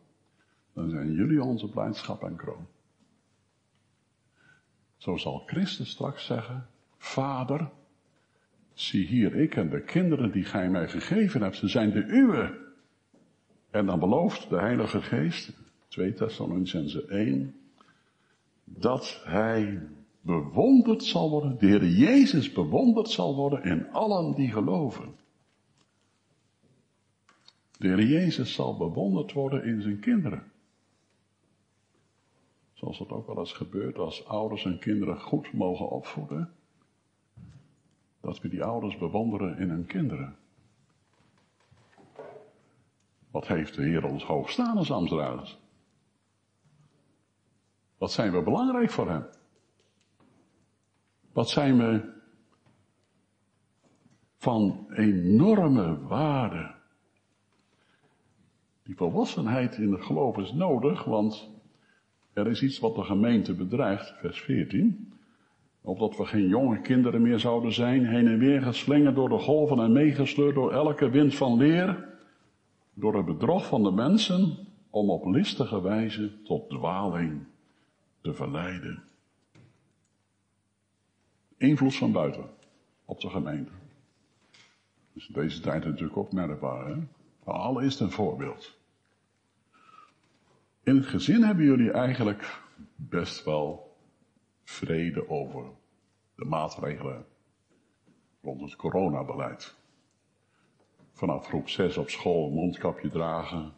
dan 0.74 0.90
zijn 0.90 1.12
jullie 1.12 1.44
onze 1.44 1.70
blijdschap 1.70 2.24
en 2.24 2.36
kroon. 2.36 2.68
Zo 4.98 5.18
zal 5.18 5.44
Christus 5.46 5.90
straks 5.90 6.26
zeggen, 6.26 6.68
Vader, 6.98 7.70
zie 8.74 9.06
hier 9.08 9.36
ik 9.36 9.56
en 9.56 9.70
de 9.70 9.84
kinderen 9.84 10.32
die 10.32 10.44
gij 10.44 10.70
mij 10.70 10.88
gegeven 10.88 11.42
hebt, 11.42 11.56
ze 11.56 11.68
zijn 11.68 11.92
de 11.92 12.06
uwe. 12.06 12.64
En 13.70 13.86
dan 13.86 14.00
belooft 14.00 14.50
de 14.50 14.60
Heilige 14.60 15.02
Geest, 15.02 15.52
2 15.88 16.14
Thessalonicense 16.14 17.06
1, 17.06 17.56
dat 18.64 19.22
hij 19.24 19.88
bewonderd 20.22 21.04
zal 21.04 21.30
worden, 21.30 21.58
de 21.60 21.66
Heer 21.66 21.86
Jezus 21.86 22.52
bewonderd 22.52 23.10
zal 23.10 23.36
worden 23.36 23.64
in 23.64 23.92
allen 23.92 24.36
die 24.36 24.52
geloven. 24.52 25.16
De 27.78 27.88
Heer 27.88 28.04
Jezus 28.04 28.54
zal 28.54 28.78
bewonderd 28.78 29.32
worden 29.34 29.64
in 29.64 29.82
zijn 29.82 30.00
kinderen. 30.00 30.44
Zoals 32.86 33.00
dat 33.00 33.18
ook 33.18 33.28
wel 33.28 33.38
eens 33.38 33.54
gebeurt 33.54 33.98
als 33.98 34.28
ouders 34.28 34.64
hun 34.64 34.80
kinderen 34.80 35.20
goed 35.20 35.54
mogen 35.54 35.90
opvoeden. 35.90 36.54
Dat 38.22 38.42
we 38.42 38.50
die 38.50 38.64
ouders 38.64 38.98
bewonderen 38.98 39.58
in 39.58 39.70
hun 39.70 39.86
kinderen. 39.86 40.38
Wat 43.32 43.48
heeft 43.48 43.76
de 43.76 43.84
Heer 43.84 44.06
ons 44.06 44.24
hoog 44.24 44.50
staan 44.50 44.78
als? 44.78 45.60
Wat 47.98 48.12
zijn 48.12 48.32
we 48.32 48.42
belangrijk 48.42 48.90
voor 48.90 49.10
Hem? 49.10 49.26
Wat 51.32 51.50
zijn 51.50 51.78
we 51.78 52.14
van 54.38 54.88
enorme 54.94 56.00
waarde? 56.00 56.76
Die 58.84 58.96
volwassenheid 58.96 59.78
in 59.78 59.92
het 59.92 60.04
geloof 60.04 60.38
is 60.38 60.52
nodig, 60.52 61.04
want 61.04 61.55
er 62.36 62.48
is 62.48 62.62
iets 62.62 62.80
wat 62.80 62.96
de 62.96 63.04
gemeente 63.04 63.54
bedreigt, 63.54 64.14
vers 64.20 64.42
14. 64.42 65.14
Opdat 65.82 66.18
we 66.18 66.26
geen 66.26 66.48
jonge 66.48 66.82
kinderen 66.82 67.22
meer 67.22 67.40
zouden 67.40 67.74
zijn, 67.74 68.06
heen 68.06 68.28
en 68.28 68.38
weer 68.38 68.62
geslingerd 68.62 69.16
door 69.16 69.30
de 69.30 69.38
golven 69.38 69.80
en 69.80 69.92
meegesleurd 69.92 70.56
door 70.56 70.72
elke 70.72 71.10
wind 71.10 71.36
van 71.36 71.58
leer, 71.58 72.08
door 72.94 73.16
het 73.16 73.26
bedrog 73.26 73.66
van 73.66 73.84
de 73.84 73.92
mensen, 73.92 74.58
om 74.90 75.10
op 75.10 75.26
listige 75.26 75.82
wijze 75.82 76.42
tot 76.44 76.70
dwaling 76.70 77.44
te 78.22 78.34
verleiden. 78.34 79.04
Invloed 81.58 81.96
van 81.96 82.12
buiten 82.12 82.46
op 83.06 83.22
de 83.22 83.30
gemeente. 83.30 83.72
Dus 85.14 85.28
deze 85.28 85.60
tijd 85.60 85.86
natuurlijk 85.86 86.18
ook 86.18 86.32
merkbaar. 86.32 86.88
Hè? 86.88 86.96
Maar 87.44 87.56
allereerst 87.56 88.00
een 88.00 88.12
voorbeeld. 88.12 88.75
In 90.86 90.96
het 90.96 91.06
gezin 91.06 91.44
hebben 91.44 91.66
jullie 91.66 91.92
eigenlijk 91.92 92.62
best 92.96 93.44
wel 93.44 93.96
vrede 94.64 95.30
over 95.30 95.66
de 96.36 96.46
maatregelen 96.46 97.26
rond 98.42 98.62
het 98.62 98.76
coronabeleid. 98.76 99.76
Vanaf 101.12 101.48
groep 101.48 101.70
6 101.70 101.98
op 101.98 102.10
school 102.10 102.50
mondkapje 102.50 103.10
dragen. 103.10 103.74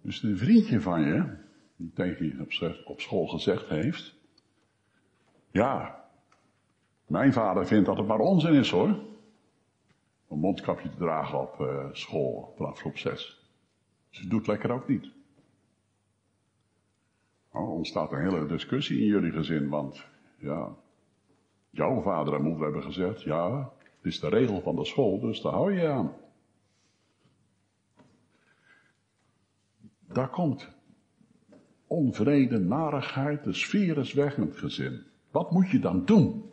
Dus 0.00 0.22
een 0.22 0.38
vriendje 0.38 0.80
van 0.80 1.00
je, 1.00 1.36
die 1.76 1.92
tegen 1.94 2.26
je 2.26 2.82
op 2.84 3.00
school 3.00 3.26
gezegd 3.26 3.68
heeft, 3.68 4.14
Ja, 5.50 6.04
mijn 7.06 7.32
vader 7.32 7.66
vindt 7.66 7.86
dat 7.86 7.96
het 7.96 8.06
maar 8.06 8.18
onzin 8.18 8.54
is 8.54 8.70
hoor. 8.70 8.88
Een 10.28 10.38
mondkapje 10.38 10.88
te 10.88 10.96
dragen 10.96 11.40
op 11.40 11.60
uh, 11.60 11.88
school 11.92 12.52
vanaf 12.56 12.78
groep 12.78 12.98
6. 12.98 13.42
Ze 14.10 14.28
doet 14.28 14.46
lekker 14.46 14.70
ook 14.70 14.88
niet. 14.88 15.22
Oh, 17.54 17.70
ontstaat 17.70 18.12
een 18.12 18.20
hele 18.20 18.46
discussie 18.46 19.00
in 19.00 19.06
jullie 19.06 19.32
gezin, 19.32 19.68
want 19.68 20.06
ja, 20.38 20.74
jouw 21.70 22.02
vader 22.02 22.34
en 22.34 22.42
moeder 22.42 22.62
hebben 22.62 22.82
gezegd, 22.82 23.22
ja, 23.22 23.72
het 23.78 24.12
is 24.12 24.20
de 24.20 24.28
regel 24.28 24.60
van 24.60 24.76
de 24.76 24.84
school, 24.84 25.20
dus 25.20 25.40
daar 25.40 25.52
hou 25.52 25.72
je 25.72 25.88
aan. 25.88 26.12
Daar 30.08 30.30
komt 30.30 30.70
onvrede, 31.86 32.58
narigheid, 32.58 33.44
de 33.44 33.52
sfeer 33.52 33.98
is 33.98 34.12
weg 34.12 34.36
in 34.36 34.42
het 34.42 34.56
gezin. 34.56 35.02
Wat 35.30 35.50
moet 35.50 35.70
je 35.70 35.78
dan 35.78 36.04
doen? 36.04 36.50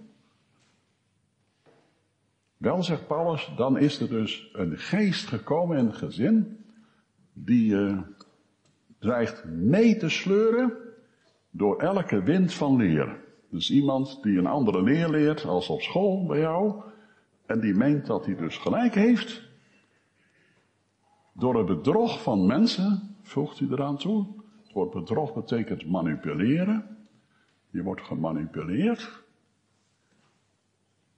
Wel, 2.57 2.83
zegt 2.83 3.07
Paulus, 3.07 3.53
dan 3.55 3.77
is 3.77 3.99
er 3.99 4.09
dus 4.09 4.49
een 4.53 4.77
geest 4.77 5.27
gekomen 5.27 5.77
in 5.77 5.85
het 5.85 5.97
gezin 5.97 6.65
die 7.33 7.71
uh, 7.71 8.01
dreigt 8.99 9.45
mee 9.45 9.97
te 9.97 10.09
sleuren 10.09 10.80
door 11.51 11.79
elke 11.79 12.23
wind 12.23 12.53
van 12.53 12.75
leer. 12.75 13.19
Dus 13.49 13.71
iemand 13.71 14.23
die 14.23 14.37
een 14.37 14.47
andere 14.47 14.83
leer 14.83 15.09
leert 15.09 15.45
als 15.45 15.69
op 15.69 15.81
school 15.81 16.25
bij 16.25 16.39
jou 16.39 16.81
en 17.45 17.59
die 17.59 17.73
meent 17.73 18.05
dat 18.05 18.25
hij 18.25 18.35
dus 18.35 18.57
gelijk 18.57 18.93
heeft. 18.93 19.49
Door 21.33 21.57
het 21.57 21.65
bedrog 21.65 22.21
van 22.21 22.45
mensen, 22.45 23.15
voegt 23.21 23.59
hij 23.59 23.67
eraan 23.67 23.97
toe. 23.97 24.25
Het 24.63 24.71
woord 24.73 24.91
bedrog 24.91 25.33
betekent 25.33 25.85
manipuleren. 25.85 26.97
Je 27.69 27.83
wordt 27.83 28.01
gemanipuleerd, 28.01 29.23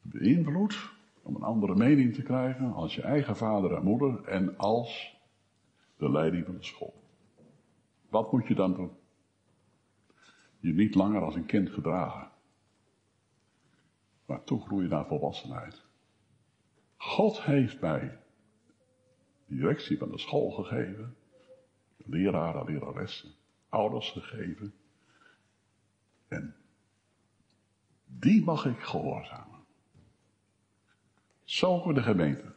beïnvloed, 0.01 0.91
om 1.21 1.35
een 1.35 1.43
andere 1.43 1.75
mening 1.75 2.13
te 2.13 2.21
krijgen 2.21 2.73
als 2.73 2.95
je 2.95 3.01
eigen 3.01 3.35
vader 3.35 3.73
en 3.73 3.83
moeder 3.83 4.23
en 4.23 4.57
als 4.57 5.17
de 5.97 6.11
leiding 6.11 6.45
van 6.45 6.55
de 6.55 6.63
school. 6.63 6.93
Wat 8.09 8.31
moet 8.31 8.47
je 8.47 8.55
dan 8.55 8.73
doen? 8.73 8.91
Je 10.63 10.74
niet 10.74 10.96
langer 10.96 11.22
als 11.22 11.36
een 11.36 11.46
kind 11.46 11.70
gedragen, 11.70 12.29
maar 14.25 14.43
toegroeien 14.43 14.89
naar 14.89 15.05
volwassenheid. 15.05 15.86
God 16.98 17.41
heeft 17.41 17.82
mij 17.82 18.17
de 19.46 19.55
directie 19.55 19.98
van 19.98 20.12
de 20.12 20.17
school 20.17 20.51
gegeven, 20.51 21.15
leraren, 21.98 22.65
leraressen, 22.65 23.32
ouders 23.70 24.12
gegeven. 24.12 24.74
En 26.27 26.55
die 28.05 28.43
mag 28.43 28.65
ik 28.65 28.79
gehoorzamen. 28.79 29.60
Zo 31.43 31.79
voor 31.79 31.93
de 31.93 32.03
gemeente. 32.03 32.53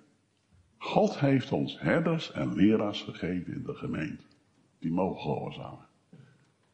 God 0.79 1.19
heeft 1.19 1.53
ons 1.53 1.81
herders 1.81 2.33
en 2.33 2.55
leraars 2.55 3.03
gegeven 3.03 3.53
in 3.53 3.63
de 3.63 3.75
gemeente. 3.75 4.25
Die 4.79 4.93
mogen 4.93 5.21
gehoorzamen. 5.21 5.87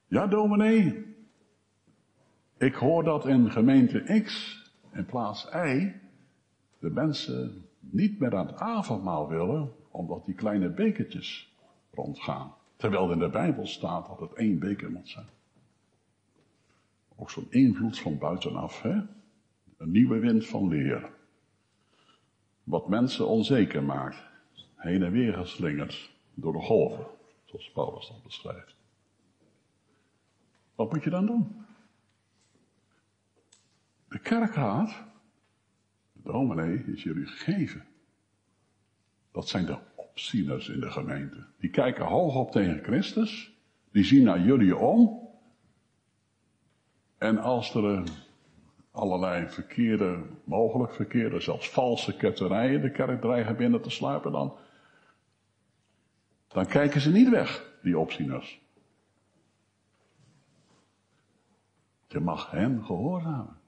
Ja, 0.07 0.27
dominee. 0.27 1.12
Ik 2.63 2.75
hoor 2.75 3.05
dat 3.05 3.27
in 3.27 3.51
gemeente 3.51 4.21
X 4.25 4.57
in 4.93 5.05
plaats 5.05 5.49
Y 5.55 5.93
de 6.79 6.91
mensen 6.91 7.69
niet 7.81 8.19
meer 8.19 8.37
aan 8.37 8.47
het 8.47 8.57
avondmaal 8.57 9.29
willen, 9.29 9.73
omdat 9.91 10.25
die 10.25 10.35
kleine 10.35 10.69
bekertjes 10.69 11.57
rondgaan. 11.91 12.55
Terwijl 12.77 13.13
in 13.13 13.19
de 13.19 13.29
Bijbel 13.29 13.67
staat 13.67 14.07
dat 14.07 14.21
het 14.21 14.33
één 14.33 14.59
beker 14.59 14.91
moet 14.91 15.09
zijn. 15.09 15.27
Ook 17.17 17.31
zo'n 17.31 17.47
invloed 17.51 17.99
van 17.99 18.19
buitenaf, 18.19 18.83
hè? 18.83 19.01
Een 19.77 19.91
nieuwe 19.91 20.19
wind 20.19 20.47
van 20.47 20.69
leer 20.69 21.11
wat 22.63 22.89
mensen 22.89 23.29
onzeker 23.29 23.83
maakt, 23.83 24.23
heen 24.75 25.03
en 25.03 25.13
weer 25.13 25.35
geslingerd 25.35 26.11
door 26.35 26.53
de 26.53 26.61
golven, 26.61 27.07
zoals 27.45 27.71
Paulus 27.71 28.09
dat 28.09 28.23
beschrijft. 28.23 28.77
Wat 30.75 30.93
moet 30.93 31.05
je 31.05 31.11
dan 31.11 31.27
doen? 31.27 31.63
De 34.13 34.19
kerkraad, 34.19 35.05
de 36.13 36.23
dominee, 36.23 36.85
is 36.87 37.03
jullie 37.03 37.27
gegeven. 37.27 37.85
Dat 39.31 39.49
zijn 39.49 39.67
de 39.67 39.79
opzieners 39.95 40.69
in 40.69 40.81
de 40.81 40.91
gemeente. 40.91 41.47
Die 41.59 41.71
kijken 41.71 42.05
hoog 42.05 42.35
op 42.35 42.51
tegen 42.51 42.83
Christus, 42.83 43.53
die 43.91 44.05
zien 44.05 44.25
naar 44.25 44.41
jullie 44.41 44.77
om. 44.77 45.29
En 47.19 47.39
als 47.39 47.75
er 47.75 47.85
een 47.85 48.07
allerlei 48.91 49.49
verkeerde, 49.49 50.23
mogelijk 50.45 50.93
verkeerde, 50.93 51.41
zelfs 51.41 51.71
valse 51.71 52.17
ketterijen 52.17 52.81
de 52.81 52.91
kerk 52.91 53.21
dreigen 53.21 53.57
binnen 53.57 53.83
te 53.83 53.91
sluipen, 53.91 54.33
dan, 54.33 54.57
dan 56.49 56.67
kijken 56.67 57.01
ze 57.01 57.11
niet 57.11 57.29
weg, 57.29 57.79
die 57.83 57.99
opzieners. 57.99 58.61
Je 62.09 62.21
mag 62.21 62.51
hen 62.51 62.85
gehoorzamen. 62.85 63.61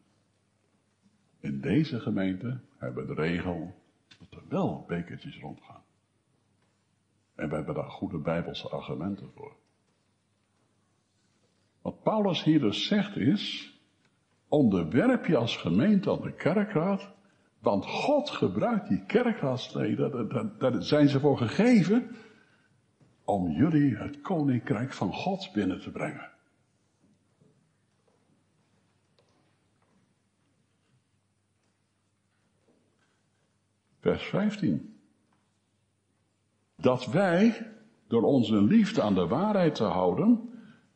In 1.45 1.61
deze 1.61 2.01
gemeente 2.01 2.61
hebben 2.79 3.07
we 3.07 3.15
de 3.15 3.21
regel 3.21 3.75
dat 4.19 4.41
er 4.41 4.49
wel 4.49 4.85
bekertjes 4.89 5.39
rondgaan. 5.41 5.83
En 7.35 7.49
we 7.49 7.55
hebben 7.55 7.75
daar 7.75 7.91
goede 7.91 8.19
bijbelse 8.19 8.69
argumenten 8.69 9.31
voor. 9.35 9.57
Wat 11.83 12.03
Paulus 12.03 12.43
hier 12.43 12.61
dus 12.61 12.87
zegt 12.87 13.17
is, 13.17 13.75
onderwerp 14.49 15.27
je 15.27 15.37
als 15.37 15.57
gemeente 15.57 16.11
aan 16.11 16.23
de 16.23 16.33
kerkraad. 16.33 17.13
Want 17.59 17.87
God 17.87 18.31
gebruikt 18.31 18.89
die 18.89 19.05
kerkraadsleden, 19.07 20.29
daar, 20.59 20.83
zijn 20.83 21.09
ze 21.09 21.21
voor 21.21 21.39
gegeven, 21.39 22.11
om 23.25 23.51
jullie 23.51 23.97
het 23.97 24.21
koninkrijk 24.21 24.93
van 24.93 25.13
God 25.13 25.51
binnen 25.53 25.81
te 25.81 25.91
brengen. 25.91 26.34
Vers 34.15 34.29
15. 34.29 34.99
Dat 36.77 37.07
wij, 37.07 37.71
door 38.09 38.23
onze 38.23 38.63
liefde 38.63 39.03
aan 39.03 39.15
de 39.15 39.27
waarheid 39.27 39.75
te 39.75 39.85
houden, 39.85 40.51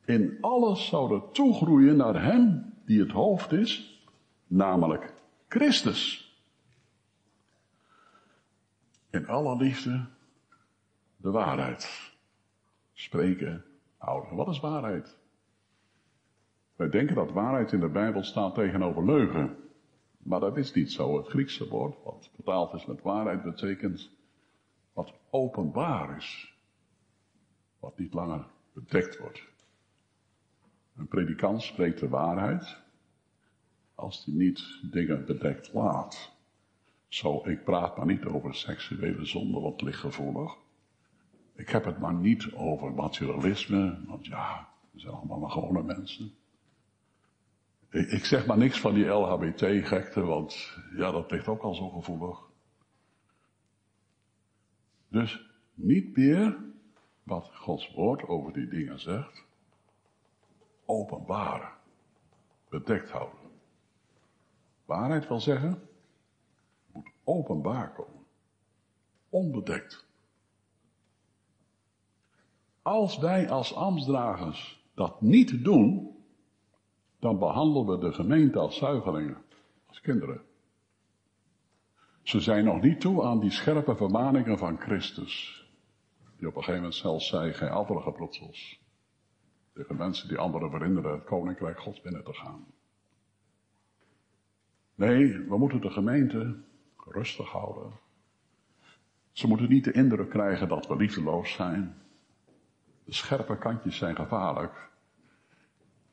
in 0.05 0.39
alles 0.41 0.87
zouden 0.87 1.33
toegroeien 1.33 1.97
naar 1.97 2.23
Hem 2.23 2.75
die 2.85 3.01
het 3.01 3.11
hoofd 3.11 3.53
is, 3.53 4.03
namelijk 4.47 5.15
Christus. 5.49 6.33
In 9.11 9.27
alle 9.27 9.57
liefde 9.57 10.07
de 11.17 11.31
waarheid. 11.31 12.13
Spreken, 12.93 13.65
houden. 13.97 14.37
Wat 14.37 14.49
is 14.49 14.61
waarheid? 14.61 15.19
Wij 16.77 16.89
denken 16.89 17.15
dat 17.15 17.33
waarheid 17.33 17.73
in 17.73 17.81
de 17.81 17.89
Bijbel 17.89 18.23
staat 18.23 18.55
tegenover 18.55 19.05
leugen. 19.05 19.68
Maar 20.29 20.41
dat 20.41 20.57
is 20.57 20.73
niet 20.73 20.93
zo. 20.93 21.17
Het 21.17 21.27
Griekse 21.27 21.69
woord, 21.69 21.97
wat 22.05 22.31
vertaald 22.35 22.75
is 22.75 22.87
met 22.87 23.03
waarheid, 23.03 23.43
betekent 23.43 24.11
wat 24.93 25.13
openbaar 25.31 26.17
is. 26.17 26.55
Wat 27.79 27.99
niet 27.99 28.15
langer 28.15 28.47
bedekt 28.73 29.19
wordt. 29.19 29.43
Een 30.97 31.09
predikant 31.09 31.63
spreekt 31.63 32.01
de 32.01 32.09
waarheid 32.09 32.83
als 33.95 34.25
hij 34.25 34.35
niet 34.35 34.81
dingen 34.91 35.25
bedekt 35.25 35.73
laat. 35.73 36.33
Zo, 37.09 37.43
ik 37.45 37.65
praat 37.65 37.97
maar 37.97 38.07
niet 38.07 38.25
over 38.25 38.55
seksuele 38.55 39.25
zonde, 39.25 39.61
wat 39.61 39.81
lichtgevoelig. 39.83 40.57
Ik 41.55 41.69
heb 41.69 41.85
het 41.85 41.99
maar 41.99 42.15
niet 42.15 42.53
over 42.53 42.93
materialisme, 42.93 44.05
want 44.07 44.27
ja, 44.27 44.69
we 44.91 45.01
zijn 45.01 45.15
allemaal 45.15 45.39
maar 45.39 45.51
gewone 45.51 45.83
mensen. 45.83 46.33
Ik, 47.91 48.25
zeg 48.25 48.47
maar 48.47 48.59
niks 48.59 48.81
van 48.81 48.95
die 48.95 49.07
LHBT-gekte, 49.07 50.21
want 50.21 50.77
ja, 50.97 51.11
dat 51.11 51.31
ligt 51.31 51.49
ook 51.49 51.63
al 51.63 51.75
zo 51.75 51.89
gevoelig. 51.89 52.39
Dus 55.09 55.51
niet 55.75 56.17
meer 56.17 56.57
wat 57.23 57.51
Gods 57.55 57.95
woord 57.95 58.23
over 58.23 58.53
die 58.53 58.69
dingen 58.69 59.01
zegt, 59.01 59.45
openbaren, 60.85 61.73
bedekt 62.69 63.11
houden. 63.11 63.39
Waarheid 64.85 65.29
wil 65.29 65.41
zeggen, 65.41 65.89
moet 66.93 67.11
openbaar 67.25 67.93
komen. 67.93 68.25
Onbedekt. 69.29 70.07
Als 72.83 73.19
wij 73.19 73.51
als 73.51 73.75
ambtsdragers 73.75 74.85
dat 74.95 75.21
niet 75.21 75.65
doen, 75.65 76.18
dan 77.19 77.39
behandelen 77.39 77.87
we 77.87 78.07
de 78.07 78.13
gemeente 78.13 78.59
als 78.59 78.77
zuigelingen, 78.77 79.37
als 79.87 80.01
kinderen. 80.01 80.43
Ze 82.23 82.41
zijn 82.41 82.65
nog 82.65 82.83
niet 82.83 83.01
toe 83.01 83.25
aan 83.25 83.41
die 83.41 83.51
scherpe 83.51 83.97
vermaningen 83.97 84.59
van 84.59 84.81
Christus, 84.81 85.65
die 86.37 86.49
op 86.49 86.57
een 86.57 86.63
gegeven 86.63 86.75
moment 86.75 86.95
zelfs 86.95 87.29
zei, 87.29 87.53
geen 87.53 87.69
afvallige 87.69 88.13
broedsels. 88.13 88.81
Tegen 89.75 89.97
mensen 89.97 90.29
die 90.29 90.39
anderen 90.39 90.71
verhinderen 90.71 91.13
het 91.13 91.25
koninkrijk 91.25 91.81
gods 91.81 92.01
binnen 92.01 92.25
te 92.25 92.33
gaan. 92.33 92.67
Nee, 94.95 95.39
we 95.49 95.59
moeten 95.59 95.81
de 95.81 95.91
gemeente 95.91 96.57
rustig 96.97 97.49
houden. 97.49 97.93
Ze 99.33 99.49
moeten 99.49 99.69
niet 99.69 99.85
de 99.85 99.93
indruk 99.93 100.31
krijgen 100.31 100.69
dat 100.69 100.87
we 100.87 100.97
liefdeloos 100.97 101.53
zijn. 101.53 101.97
De 103.05 103.13
scherpe 103.13 103.59
kantjes 103.59 103.97
zijn 103.97 104.17
gevaarlijk. 104.17 104.91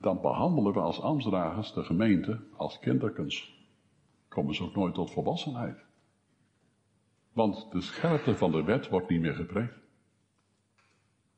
Dan 0.05 0.21
behandelen 0.21 0.73
we 0.73 0.79
als 0.79 1.01
ambtsdragers 1.01 1.73
de 1.73 1.83
gemeente 1.83 2.39
als 2.55 2.79
kinderkens. 2.79 3.65
Komen 4.27 4.55
ze 4.55 4.63
ook 4.63 4.75
nooit 4.75 4.93
tot 4.93 5.11
volwassenheid. 5.11 5.77
Want 7.33 7.71
de 7.71 7.81
scherpte 7.81 8.35
van 8.35 8.51
de 8.51 8.63
wet 8.63 8.89
wordt 8.89 9.09
niet 9.09 9.21
meer 9.21 9.33
gepreekt. 9.33 9.79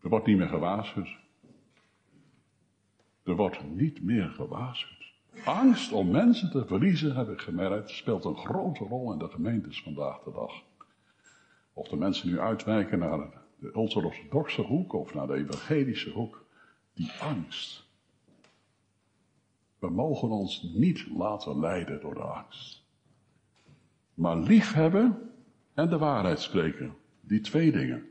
Er 0.02 0.10
wordt 0.10 0.26
niet 0.26 0.38
meer 0.38 0.48
gewaarschuwd. 0.48 1.18
Er 3.24 3.36
wordt 3.36 3.64
niet 3.76 4.04
meer 4.04 4.30
gewaarschuwd. 4.30 5.14
Angst 5.46 5.92
om 5.92 6.12
mensen 6.12 6.52
te 6.52 6.66
verliezen, 6.66 7.16
heb 7.16 7.30
ik 7.30 7.42
gemerkt, 7.42 7.90
speelt 7.90 8.26
een 8.26 8.38
grote 8.38 8.84
rol 8.84 9.12
in 9.12 9.20
de 9.20 9.30
gemeentes 9.30 9.82
vandaag 9.84 10.24
de 10.24 10.32
dag. 10.32 10.64
Of 11.74 11.88
de 11.88 11.98
mensen 11.98 12.30
nu 12.30 12.40
uitwijken 12.40 13.00
naar 13.00 13.44
de 13.60 13.72
ultra-orthodoxe 13.76 14.62
hoek 14.62 14.94
of 14.94 15.14
naar 15.14 15.28
de 15.28 15.34
evangelische 15.34 16.10
hoek, 16.10 16.46
die 16.94 17.12
angst. 17.22 17.87
We 19.80 19.90
mogen 19.90 20.30
ons 20.30 20.62
niet 20.74 21.08
laten 21.18 21.60
leiden 21.60 22.02
door 22.02 22.14
de 22.14 22.22
angst. 22.22 22.84
Maar 24.14 24.38
liefhebben 24.38 25.32
en 25.74 25.90
de 25.90 25.98
waarheid 25.98 26.40
spreken, 26.40 26.96
die 27.22 27.42
twee 27.42 27.72
dingen. 27.72 28.06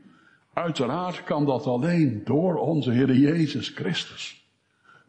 Uiteraard 0.53 1.23
kan 1.23 1.45
dat 1.45 1.65
alleen 1.65 2.21
door 2.23 2.55
onze 2.55 2.91
Heer 2.91 3.13
Jezus 3.13 3.69
Christus. 3.69 4.49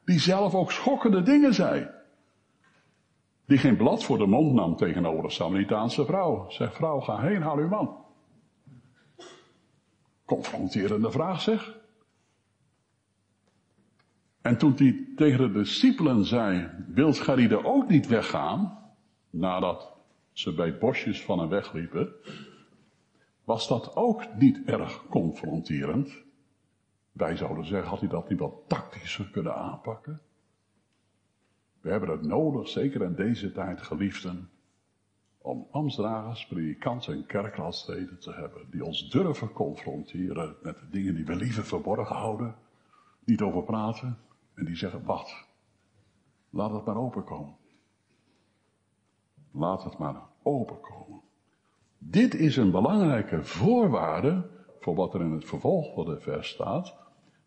Die 0.04 0.18
zelf 0.18 0.54
ook 0.54 0.72
schokkende 0.72 1.22
dingen 1.22 1.54
zei. 1.54 1.88
Die 3.44 3.58
geen 3.58 3.76
blad 3.76 4.04
voor 4.04 4.18
de 4.18 4.26
mond 4.26 4.52
nam 4.52 4.76
tegenover 4.76 5.22
de 5.22 5.30
Samaritaanse 5.30 6.04
vrouw. 6.04 6.50
Zeg 6.50 6.74
vrouw, 6.74 7.00
ga 7.00 7.20
heen, 7.20 7.42
haal 7.42 7.56
uw 7.56 7.68
man. 7.68 7.96
Confronterende 10.24 11.10
vraag 11.10 11.40
zeg. 11.40 11.77
En 14.48 14.58
toen 14.58 14.74
hij 14.76 15.06
tegen 15.16 15.38
de 15.38 15.58
discipelen 15.58 16.24
zei, 16.24 16.70
wilt 16.86 17.18
gij 17.18 17.62
ook 17.64 17.88
niet 17.88 18.06
weggaan? 18.06 18.78
Nadat 19.30 19.92
ze 20.32 20.54
bij 20.54 20.78
bosjes 20.78 21.24
van 21.24 21.38
hem 21.38 21.48
wegliepen. 21.48 22.12
Was 23.44 23.68
dat 23.68 23.96
ook 23.96 24.34
niet 24.34 24.62
erg 24.64 25.06
confronterend? 25.08 26.12
Wij 27.12 27.36
zouden 27.36 27.66
zeggen, 27.66 27.88
had 27.88 28.00
hij 28.00 28.08
dat 28.08 28.28
niet 28.28 28.38
wat 28.38 28.54
tactischer 28.66 29.30
kunnen 29.30 29.54
aanpakken? 29.54 30.20
We 31.80 31.90
hebben 31.90 32.10
het 32.10 32.22
nodig, 32.22 32.68
zeker 32.68 33.02
in 33.02 33.14
deze 33.14 33.52
tijd, 33.52 33.82
geliefden, 33.82 34.50
om 35.38 35.66
ambtsdragers, 35.70 36.46
predikanten 36.46 37.14
en 37.14 37.26
kerkraadsleden 37.26 38.18
te 38.18 38.32
hebben 38.32 38.66
die 38.70 38.84
ons 38.84 39.10
durven 39.10 39.52
confronteren 39.52 40.56
met 40.62 40.78
de 40.78 40.88
dingen 40.90 41.14
die 41.14 41.24
we 41.24 41.36
liever 41.36 41.64
verborgen 41.64 42.16
houden, 42.16 42.54
niet 43.24 43.40
over 43.40 43.62
praten 43.62 44.18
en 44.58 44.64
die 44.64 44.76
zeggen, 44.76 45.04
wat, 45.04 45.44
laat 46.50 46.72
het 46.72 46.84
maar 46.84 46.96
openkomen. 46.96 47.56
Laat 49.50 49.84
het 49.84 49.98
maar 49.98 50.22
openkomen. 50.42 51.20
Dit 51.98 52.34
is 52.34 52.56
een 52.56 52.70
belangrijke 52.70 53.44
voorwaarde 53.44 54.50
voor 54.80 54.94
wat 54.94 55.14
er 55.14 55.20
in 55.20 55.32
het 55.32 55.44
vervolg 55.44 55.94
van 55.94 56.04
de 56.04 56.20
vers 56.20 56.48
staat, 56.48 56.94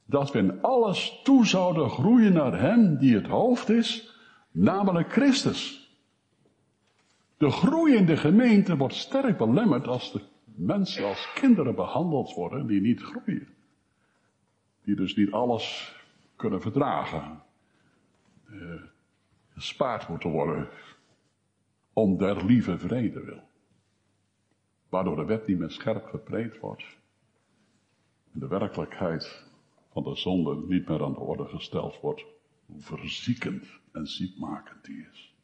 dat 0.05 0.31
we 0.31 0.39
in 0.39 0.61
alles 0.61 1.19
toe 1.23 1.45
zouden 1.45 1.89
groeien 1.89 2.33
naar 2.33 2.59
Hem 2.59 2.97
die 2.97 3.15
het 3.15 3.27
hoofd 3.27 3.69
is, 3.69 4.17
namelijk 4.51 5.11
Christus. 5.11 5.89
De 7.37 7.49
groei 7.49 7.95
in 7.95 8.05
de 8.05 8.17
gemeente 8.17 8.77
wordt 8.77 8.93
sterk 8.93 9.37
belemmerd 9.37 9.87
als 9.87 10.11
de 10.11 10.21
mensen 10.55 11.05
als 11.05 11.31
kinderen 11.33 11.75
behandeld 11.75 12.33
worden 12.33 12.67
die 12.67 12.81
niet 12.81 13.01
groeien. 13.01 13.47
Die 14.83 14.95
dus 14.95 15.15
niet 15.15 15.31
alles 15.31 15.95
kunnen 16.41 16.61
verdragen. 16.61 17.43
Uh, 18.49 18.81
gespaard 19.49 20.07
moeten 20.07 20.29
worden 20.29 20.69
om 21.93 22.17
der 22.17 22.45
lieve 22.45 22.77
vrede 22.77 23.23
wil. 23.23 23.43
Waardoor 24.89 25.15
de 25.15 25.25
wet 25.25 25.47
niet 25.47 25.59
meer 25.59 25.71
scherp 25.71 26.05
gepreekt 26.05 26.59
wordt. 26.59 26.83
En 28.33 28.39
de 28.39 28.47
werkelijkheid 28.47 29.45
van 29.91 30.03
de 30.03 30.15
zonde 30.15 30.55
niet 30.67 30.87
meer 30.87 31.03
aan 31.03 31.13
de 31.13 31.19
orde 31.19 31.45
gesteld 31.45 31.99
wordt. 31.99 32.25
Hoe 32.65 32.81
verziekend 32.81 33.67
en 33.91 34.07
ziekmakend 34.07 34.85
die 34.85 35.07
is. 35.11 35.35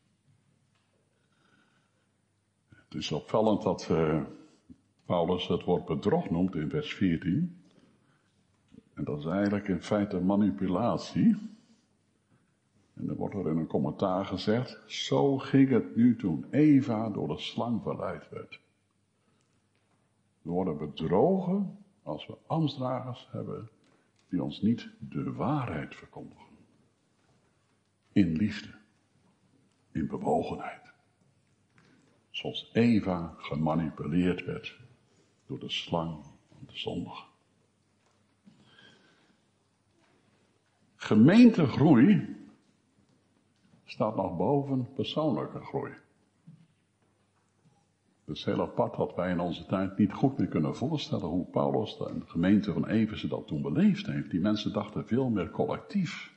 Het 2.69 2.93
is 2.93 3.11
opvallend 3.11 3.61
dat 3.61 3.89
uh, 3.91 4.23
Paulus 5.05 5.47
het 5.47 5.63
woord 5.63 5.85
bedrog 5.85 6.29
noemt 6.29 6.55
in 6.55 6.69
vers 6.69 6.93
14. 6.93 7.56
En 8.97 9.03
dat 9.03 9.19
is 9.19 9.25
eigenlijk 9.25 9.67
in 9.67 9.81
feite 9.81 10.19
manipulatie. 10.19 11.35
En 12.93 13.05
dan 13.05 13.15
wordt 13.15 13.35
er 13.35 13.49
in 13.49 13.57
een 13.57 13.67
commentaar 13.67 14.25
gezegd, 14.25 14.81
zo 14.85 15.37
ging 15.37 15.69
het 15.69 15.95
nu 15.95 16.15
toen 16.15 16.45
Eva 16.51 17.09
door 17.09 17.27
de 17.27 17.37
slang 17.37 17.81
verleid 17.81 18.29
werd. 18.29 18.59
We 20.41 20.49
worden 20.51 20.77
bedrogen 20.77 21.85
als 22.03 22.27
we 22.27 22.37
ambtsdragers 22.45 23.27
hebben 23.31 23.69
die 24.29 24.43
ons 24.43 24.61
niet 24.61 24.89
de 24.99 25.33
waarheid 25.33 25.95
verkondigen. 25.95 26.45
In 28.11 28.31
liefde, 28.31 28.73
in 29.91 30.07
bewogenheid. 30.07 30.93
Zoals 32.29 32.69
Eva 32.73 33.33
gemanipuleerd 33.37 34.45
werd 34.45 34.79
door 35.45 35.59
de 35.59 35.69
slang 35.69 36.25
van 36.47 36.65
de 36.65 36.77
zondag. 36.77 37.26
Gemeentegroei 40.99 42.35
staat 43.85 44.15
nog 44.15 44.37
boven 44.37 44.93
persoonlijke 44.93 45.59
groei. 45.59 45.91
Het 48.25 48.35
is 48.35 48.45
heel 48.45 48.61
apart 48.61 48.95
dat 48.97 49.15
wij 49.15 49.31
in 49.31 49.39
onze 49.39 49.65
tijd 49.65 49.97
niet 49.97 50.13
goed 50.13 50.37
meer 50.37 50.47
kunnen 50.47 50.75
voorstellen 50.75 51.27
hoe 51.27 51.45
Paulus 51.45 51.97
en 51.97 52.19
de 52.19 52.25
gemeente 52.25 52.73
van 52.73 52.87
Efeze 52.87 53.27
dat 53.27 53.47
toen 53.47 53.61
beleefd 53.61 54.05
heeft. 54.05 54.31
Die 54.31 54.39
mensen 54.39 54.73
dachten 54.73 55.05
veel 55.05 55.29
meer 55.29 55.49
collectief. 55.49 56.35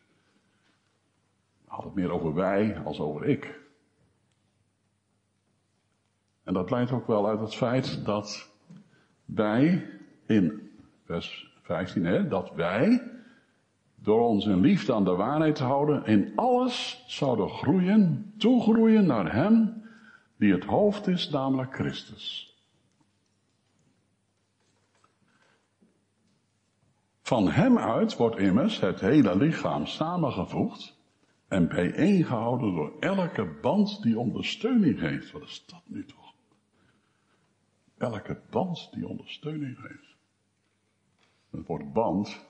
Had 1.65 1.85
het 1.85 1.95
meer 1.95 2.11
over 2.11 2.35
wij 2.35 2.79
als 2.79 3.01
over 3.01 3.25
ik. 3.25 3.61
En 6.43 6.55
dat 6.55 6.71
leidt 6.71 6.93
ook 6.93 7.07
wel 7.07 7.29
uit 7.29 7.41
het 7.41 7.55
feit 7.55 8.05
dat 8.05 8.51
wij 9.25 9.91
in 10.27 10.71
vers 11.05 11.55
15, 11.63 12.05
hè, 12.05 12.29
dat 12.29 12.55
wij 12.55 13.03
door 14.03 14.21
ons 14.21 14.47
in 14.47 14.61
liefde 14.61 14.95
aan 14.95 15.05
de 15.05 15.15
waarheid 15.15 15.55
te 15.55 15.65
houden, 15.65 16.05
in 16.05 16.33
alles 16.37 17.05
zouden 17.07 17.49
groeien, 17.49 18.35
toegroeien 18.39 19.07
naar 19.07 19.33
Hem 19.33 19.83
die 20.37 20.53
het 20.53 20.65
hoofd 20.65 21.07
is, 21.07 21.31
namelijk 21.31 21.75
Christus. 21.75 22.55
Van 27.23 27.51
Hem 27.51 27.79
uit 27.79 28.17
wordt 28.17 28.39
immers 28.39 28.81
het 28.81 29.01
hele 29.01 29.37
lichaam 29.37 29.87
samengevoegd 29.87 30.99
en 31.49 31.69
bijeengehouden 31.69 32.75
door 32.75 32.93
elke 33.01 33.59
band 33.61 34.03
die 34.03 34.19
ondersteuning 34.19 34.99
geeft. 34.99 35.31
Wat 35.31 35.43
is 35.43 35.65
dat 35.67 35.83
nu 35.85 36.05
toch? 36.05 36.35
Elke 37.99 38.41
band 38.51 38.89
die 38.93 39.09
ondersteuning 39.09 39.79
geeft. 39.79 40.17
Het 41.51 41.67
woord 41.67 41.93
band 41.93 42.50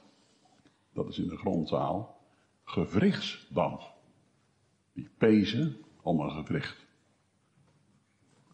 dat 0.92 1.09
is 1.09 1.18
in 1.18 1.29
de 1.29 1.37
grondtaal, 1.37 2.20
gewrichtsband. 2.64 3.83
Die 4.92 5.09
pezen 5.18 5.76
om 6.03 6.20
een 6.20 6.31
gewricht. 6.31 6.87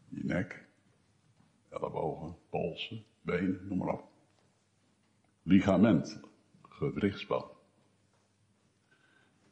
Je 0.08 0.24
nek, 0.24 0.66
ellebogen, 1.68 2.36
polsen, 2.50 3.04
benen, 3.22 3.66
noem 3.68 3.78
maar 3.78 3.94
op. 3.94 4.04
Ligament, 5.42 6.20
gewrichtsband. 6.62 7.54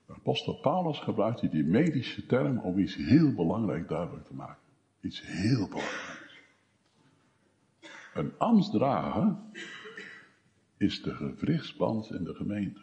Apostel 0.06 0.54
Paulus 0.54 0.98
gebruikt 0.98 1.50
die 1.50 1.64
medische 1.64 2.26
term 2.26 2.58
om 2.58 2.78
iets 2.78 2.94
heel 2.94 3.34
belangrijk 3.34 3.88
duidelijk 3.88 4.26
te 4.26 4.34
maken. 4.34 4.62
Iets 5.00 5.22
heel 5.26 5.68
belangrijks. 5.68 6.38
Een 8.14 8.38
ambtsdrager 8.38 9.36
is 10.84 11.02
de 11.02 11.14
gewrichtsband 11.14 12.10
in 12.10 12.24
de 12.24 12.34
gemeente. 12.34 12.80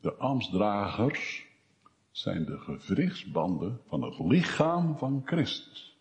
De 0.00 0.14
ambtsdragers 0.14 1.46
zijn 2.10 2.44
de 2.44 2.58
gewrichtsbanden 2.58 3.80
van 3.86 4.02
het 4.02 4.18
lichaam 4.18 4.98
van 4.98 5.22
Christus. 5.24 5.98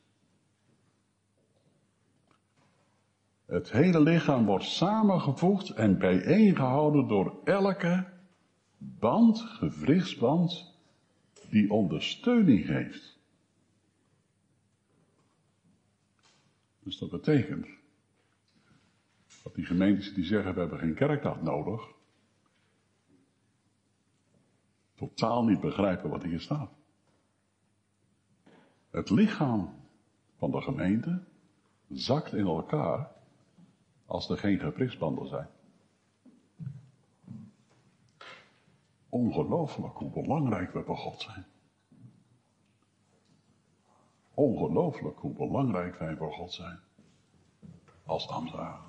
Het 3.46 3.72
hele 3.72 4.02
lichaam 4.02 4.46
wordt 4.46 4.66
samengevoegd 4.66 5.70
en 5.70 5.98
bijeengehouden 5.98 7.08
door 7.08 7.42
elke 7.44 8.08
band, 8.78 9.42
gewrichtsband, 9.42 10.74
die 11.50 11.72
ondersteuning 11.72 12.66
geeft. 12.66 13.18
Dus 16.80 16.98
dat 16.98 17.10
betekent 17.10 17.79
die 19.56 19.66
gemeentes 19.66 20.14
die 20.14 20.26
zeggen 20.26 20.54
we 20.54 20.60
hebben 20.60 20.80
geen 20.80 20.96
kerkdag 20.96 21.42
nodig, 21.42 21.82
totaal 24.96 25.44
niet 25.44 25.60
begrijpen 25.60 26.10
wat 26.10 26.24
hier 26.24 26.40
staat. 26.40 26.72
Het 28.90 29.10
lichaam 29.10 29.74
van 30.38 30.52
de 30.52 30.62
gemeente 30.62 31.24
zakt 31.88 32.34
in 32.34 32.46
elkaar 32.46 33.12
als 34.06 34.30
er 34.30 34.38
geen 34.38 34.60
geprisbanden 34.60 35.28
zijn. 35.28 35.48
Ongelooflijk 39.10 39.98
hoe 39.98 40.12
belangrijk 40.12 40.74
we 40.74 40.84
voor 40.84 40.98
God 40.98 41.22
zijn. 41.22 41.46
Ongelooflijk 44.34 45.20
hoe 45.20 45.34
belangrijk 45.34 45.96
wij 45.96 46.16
voor 46.16 46.34
God 46.34 46.54
zijn. 46.54 46.80
Als 48.06 48.28
ambtenaren. 48.28 48.89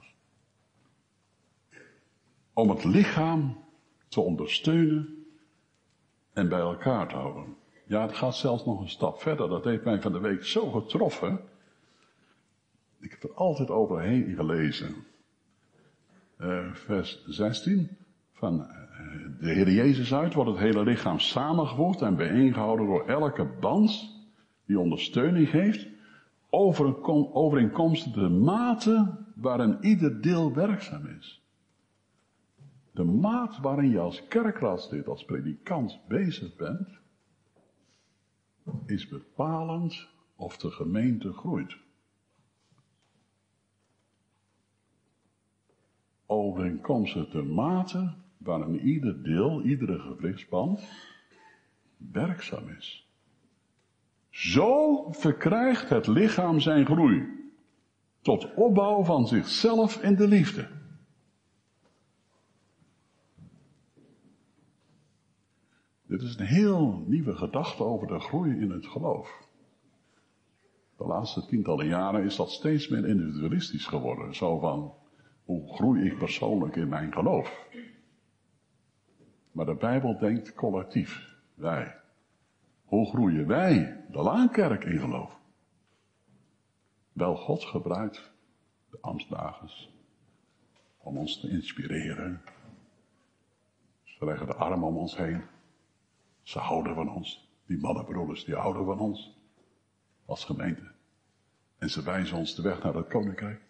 Om 2.60 2.70
het 2.70 2.84
lichaam 2.84 3.56
te 4.08 4.20
ondersteunen 4.20 5.24
en 6.32 6.48
bij 6.48 6.58
elkaar 6.58 7.08
te 7.08 7.14
houden. 7.14 7.56
Ja, 7.86 8.02
het 8.02 8.16
gaat 8.16 8.36
zelfs 8.36 8.64
nog 8.64 8.80
een 8.80 8.88
stap 8.88 9.20
verder. 9.20 9.48
Dat 9.48 9.64
heeft 9.64 9.84
mij 9.84 10.00
van 10.00 10.12
de 10.12 10.20
week 10.20 10.44
zo 10.44 10.70
getroffen. 10.70 11.40
Ik 12.98 13.10
heb 13.10 13.22
er 13.22 13.34
altijd 13.34 13.70
overheen 13.70 14.34
gelezen. 14.34 14.94
Uh, 16.38 16.72
vers 16.72 17.24
16 17.26 17.96
van 18.32 18.60
uh, 18.60 18.66
de 19.40 19.52
Heer 19.52 19.70
Jezus 19.70 20.14
uit 20.14 20.34
wordt 20.34 20.50
het 20.50 20.58
hele 20.58 20.82
lichaam 20.82 21.18
samengevoegd 21.18 22.02
en 22.02 22.16
bijeengehouden 22.16 22.86
door 22.86 23.06
elke 23.06 23.44
band 23.60 24.14
die 24.66 24.78
ondersteuning 24.78 25.48
geeft, 25.48 25.86
overeenkomstig 27.32 28.12
de 28.12 28.28
mate 28.28 29.18
waarin 29.34 29.78
ieder 29.80 30.22
deel 30.22 30.54
werkzaam 30.54 31.06
is. 31.06 31.40
De 32.92 33.04
maat 33.04 33.58
waarin 33.58 33.90
je 33.90 33.98
als 33.98 34.26
kerkraadslid, 34.28 35.06
als 35.06 35.24
predikant 35.24 36.00
bezig 36.08 36.56
bent, 36.56 36.88
is 38.86 39.08
bepalend 39.08 40.08
of 40.36 40.56
de 40.56 40.70
gemeente 40.70 41.32
groeit. 41.32 41.76
Overeenkomstig 46.26 47.30
de 47.30 47.42
mate 47.42 48.14
waarin 48.38 48.80
ieder 48.80 49.22
deel, 49.22 49.62
iedere 49.62 49.98
gewrichtsband 49.98 50.80
werkzaam 51.96 52.68
is. 52.68 53.08
Zo 54.30 55.06
verkrijgt 55.12 55.88
het 55.88 56.06
lichaam 56.06 56.60
zijn 56.60 56.86
groei 56.86 57.38
tot 58.22 58.54
opbouw 58.54 59.04
van 59.04 59.26
zichzelf 59.26 60.02
in 60.02 60.14
de 60.14 60.28
liefde. 60.28 60.79
Dit 66.10 66.22
is 66.22 66.36
een 66.36 66.46
heel 66.46 67.04
nieuwe 67.06 67.36
gedachte 67.36 67.84
over 67.84 68.06
de 68.06 68.20
groei 68.20 68.60
in 68.60 68.70
het 68.70 68.86
geloof. 68.86 69.48
De 70.96 71.04
laatste 71.04 71.46
tientallen 71.46 71.86
jaren 71.86 72.24
is 72.24 72.36
dat 72.36 72.50
steeds 72.50 72.88
meer 72.88 73.08
individualistisch 73.08 73.86
geworden. 73.86 74.34
Zo 74.34 74.58
van, 74.58 74.94
hoe 75.44 75.74
groei 75.74 76.06
ik 76.06 76.18
persoonlijk 76.18 76.76
in 76.76 76.88
mijn 76.88 77.12
geloof? 77.12 77.66
Maar 79.52 79.66
de 79.66 79.74
Bijbel 79.74 80.18
denkt 80.18 80.54
collectief. 80.54 81.36
Wij. 81.54 81.96
Hoe 82.84 83.06
groeien 83.06 83.46
wij, 83.46 84.04
de 84.10 84.22
Laankerk, 84.22 84.84
in 84.84 84.98
geloof? 84.98 85.38
Wel, 87.12 87.36
God 87.36 87.64
gebruikt 87.64 88.32
de 88.90 88.98
Amstdagers 89.00 89.90
om 90.98 91.18
ons 91.18 91.40
te 91.40 91.50
inspireren. 91.50 92.42
Ze 94.02 94.24
leggen 94.24 94.46
de 94.46 94.54
arm 94.54 94.84
om 94.84 94.96
ons 94.96 95.16
heen. 95.16 95.42
Ze 96.50 96.58
houden 96.58 96.94
van 96.94 97.08
ons. 97.14 97.48
Die 97.66 97.78
mannenbroeders, 97.78 98.44
die 98.44 98.54
houden 98.54 98.84
van 98.84 98.98
ons. 98.98 99.38
Als 100.24 100.44
gemeente. 100.44 100.90
En 101.78 101.90
ze 101.90 102.02
wijzen 102.02 102.36
ons 102.36 102.54
de 102.54 102.62
weg 102.62 102.82
naar 102.82 102.94
het 102.94 103.08
koninkrijk. 103.08 103.60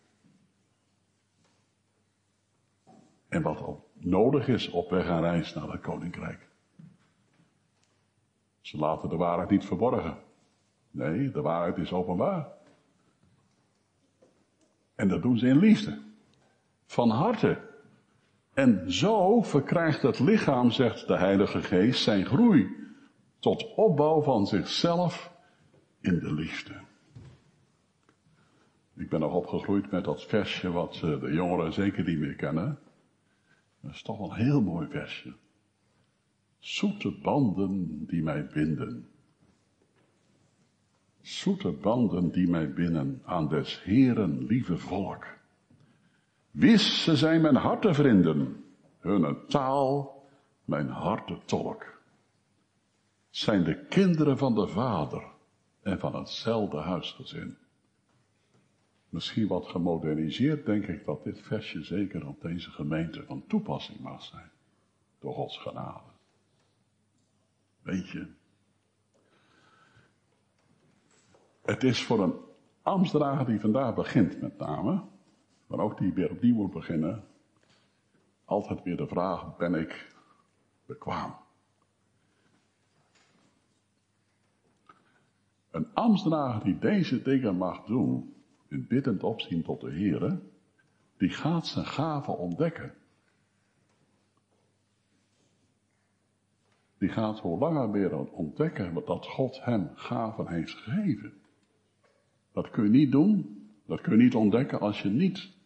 En 3.28 3.42
wat 3.42 3.62
ook 3.62 3.84
nodig 3.92 4.48
is 4.48 4.70
op 4.70 4.90
weg 4.90 5.06
en 5.06 5.20
reis 5.20 5.54
naar 5.54 5.70
het 5.70 5.80
koninkrijk. 5.80 6.48
Ze 8.60 8.76
laten 8.76 9.08
de 9.08 9.16
waarheid 9.16 9.50
niet 9.50 9.64
verborgen. 9.64 10.18
Nee, 10.90 11.30
de 11.30 11.40
waarheid 11.40 11.76
is 11.76 11.92
openbaar. 11.92 12.48
En 14.94 15.08
dat 15.08 15.22
doen 15.22 15.38
ze 15.38 15.46
in 15.46 15.58
liefde. 15.58 16.02
Van 16.86 17.10
harte. 17.10 17.69
En 18.54 18.92
zo 18.92 19.42
verkrijgt 19.42 20.02
het 20.02 20.18
lichaam, 20.18 20.70
zegt 20.70 21.06
de 21.06 21.16
Heilige 21.16 21.62
Geest, 21.62 22.02
zijn 22.02 22.26
groei 22.26 22.68
tot 23.38 23.74
opbouw 23.74 24.22
van 24.22 24.46
zichzelf 24.46 25.32
in 26.00 26.18
de 26.18 26.32
liefde. 26.32 26.80
Ik 28.94 29.08
ben 29.08 29.20
nog 29.20 29.34
opgegroeid 29.34 29.90
met 29.90 30.04
dat 30.04 30.24
versje 30.24 30.70
wat 30.70 30.94
eh, 30.94 31.20
de 31.20 31.32
jongeren 31.32 31.72
zeker 31.72 32.04
niet 32.04 32.18
meer 32.18 32.34
kennen. 32.34 32.78
Dat 33.80 33.92
is 33.92 34.02
toch 34.02 34.18
wel 34.18 34.30
een 34.30 34.44
heel 34.44 34.60
mooi 34.60 34.88
versje. 34.88 35.34
Zoete 36.58 37.10
banden 37.10 38.04
die 38.06 38.22
mij 38.22 38.46
binden. 38.46 39.08
Zoete 41.20 41.70
banden 41.70 42.30
die 42.30 42.48
mij 42.48 42.72
binnen 42.72 43.22
aan 43.24 43.48
des 43.48 43.82
Heren 43.82 44.44
lieve 44.46 44.78
volk. 44.78 45.26
Wis, 46.50 47.02
ze 47.02 47.16
zijn 47.16 47.40
mijn 47.40 47.56
hartevrienden, 47.56 48.64
hun 48.98 49.46
taal 49.48 50.18
mijn 50.64 50.88
hartentolk. 50.88 51.98
Zijn 53.30 53.64
de 53.64 53.84
kinderen 53.84 54.38
van 54.38 54.54
de 54.54 54.68
Vader 54.68 55.24
en 55.82 55.98
van 55.98 56.14
hetzelfde 56.14 56.76
huisgezin. 56.76 57.56
Misschien 59.08 59.46
wat 59.46 59.66
gemoderniseerd 59.66 60.66
denk 60.66 60.86
ik 60.86 61.04
dat 61.04 61.24
dit 61.24 61.40
versje 61.40 61.82
zeker 61.82 62.26
op 62.26 62.40
deze 62.40 62.70
gemeente 62.70 63.24
van 63.24 63.46
toepassing 63.46 64.00
mag 64.00 64.22
zijn. 64.22 64.50
Door 65.18 65.34
Gods 65.34 65.58
genade. 65.58 66.08
Weet 67.82 68.08
je. 68.08 68.26
Het 71.62 71.84
is 71.84 72.02
voor 72.02 72.22
een 72.22 72.34
ambtsdrager 72.82 73.46
die 73.46 73.60
vandaag 73.60 73.94
begint 73.94 74.40
met 74.40 74.58
name, 74.58 75.02
maar 75.70 75.78
ook 75.78 75.98
die 75.98 76.12
weer 76.12 76.30
opnieuw 76.30 76.54
moet 76.54 76.72
beginnen, 76.72 77.24
altijd 78.44 78.82
weer 78.82 78.96
de 78.96 79.06
vraag, 79.06 79.56
ben 79.56 79.74
ik 79.74 80.14
bekwaam? 80.86 81.34
Een 85.70 85.94
ambtsdrager 85.94 86.64
die 86.64 86.78
deze 86.78 87.22
dingen 87.22 87.56
mag 87.56 87.84
doen, 87.84 88.34
in 88.68 88.86
biddend 88.86 89.22
opzien 89.22 89.62
tot 89.62 89.80
de 89.80 89.90
Heer, 89.90 90.40
die 91.16 91.30
gaat 91.30 91.66
zijn 91.66 91.86
gaven 91.86 92.38
ontdekken. 92.38 92.94
Die 96.98 97.08
gaat 97.08 97.40
hoe 97.40 97.58
langer 97.58 97.90
weer 97.90 98.16
ontdekken 98.16 98.94
dat 98.94 99.26
God 99.26 99.64
hem 99.64 99.90
gaven 99.94 100.48
heeft 100.48 100.72
gegeven. 100.72 101.32
Dat 102.52 102.70
kun 102.70 102.84
je 102.84 102.90
niet 102.90 103.12
doen, 103.12 103.60
dat 103.86 104.00
kun 104.00 104.16
je 104.16 104.22
niet 104.22 104.34
ontdekken 104.34 104.80
als 104.80 105.02
je 105.02 105.08
niet 105.08 105.58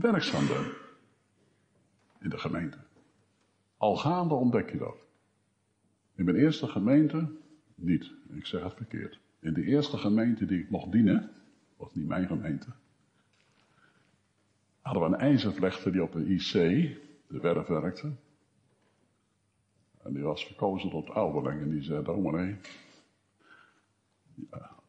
werkzaam 0.00 0.46
in 2.20 2.30
de 2.30 2.38
gemeente. 2.38 2.78
Al 3.76 3.96
gaande 3.96 4.34
ontdek 4.34 4.70
je 4.70 4.78
dat. 4.78 4.96
In 6.14 6.24
mijn 6.24 6.36
eerste 6.36 6.68
gemeente 6.68 7.30
niet, 7.74 8.12
ik 8.28 8.46
zeg 8.46 8.62
het 8.62 8.74
verkeerd. 8.74 9.20
In 9.40 9.52
de 9.52 9.64
eerste 9.64 9.96
gemeente 9.96 10.46
die 10.46 10.60
ik 10.60 10.70
mocht 10.70 10.92
dienen, 10.92 11.30
was 11.76 11.94
niet 11.94 12.06
mijn 12.06 12.26
gemeente, 12.26 12.66
hadden 14.80 15.02
we 15.02 15.08
een 15.08 15.20
ijzervlechter 15.20 15.92
die 15.92 16.02
op 16.02 16.12
de 16.12 16.26
IC, 16.26 16.52
de 17.26 17.40
werf 17.40 17.66
werkte. 17.66 18.12
En 20.02 20.12
die 20.12 20.22
was 20.22 20.46
verkozen 20.46 20.90
tot 20.90 21.10
ouderling 21.10 21.60
en 21.60 21.70
die 21.70 21.82
zei, 21.82 22.04
dominee, 22.04 22.56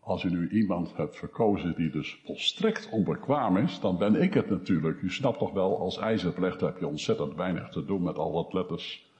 als 0.05 0.23
u 0.23 0.29
nu 0.29 0.49
iemand 0.49 0.95
hebt 0.95 1.15
verkozen 1.15 1.75
die 1.75 1.89
dus 1.89 2.21
volstrekt 2.23 2.89
onbekwaam 2.89 3.57
is, 3.57 3.79
dan 3.79 3.97
ben 3.97 4.21
ik 4.21 4.33
het 4.33 4.49
natuurlijk. 4.49 5.01
U 5.01 5.09
snapt 5.09 5.37
toch 5.37 5.51
wel, 5.51 5.79
als 5.79 5.97
ijzervlechter 5.97 6.67
heb 6.67 6.77
je 6.77 6.87
ontzettend 6.87 7.35
weinig 7.35 7.69
te 7.69 7.85
doen 7.85 8.03
met 8.03 8.17
al 8.17 8.31
dat 8.31 8.53
letters, 8.53 9.11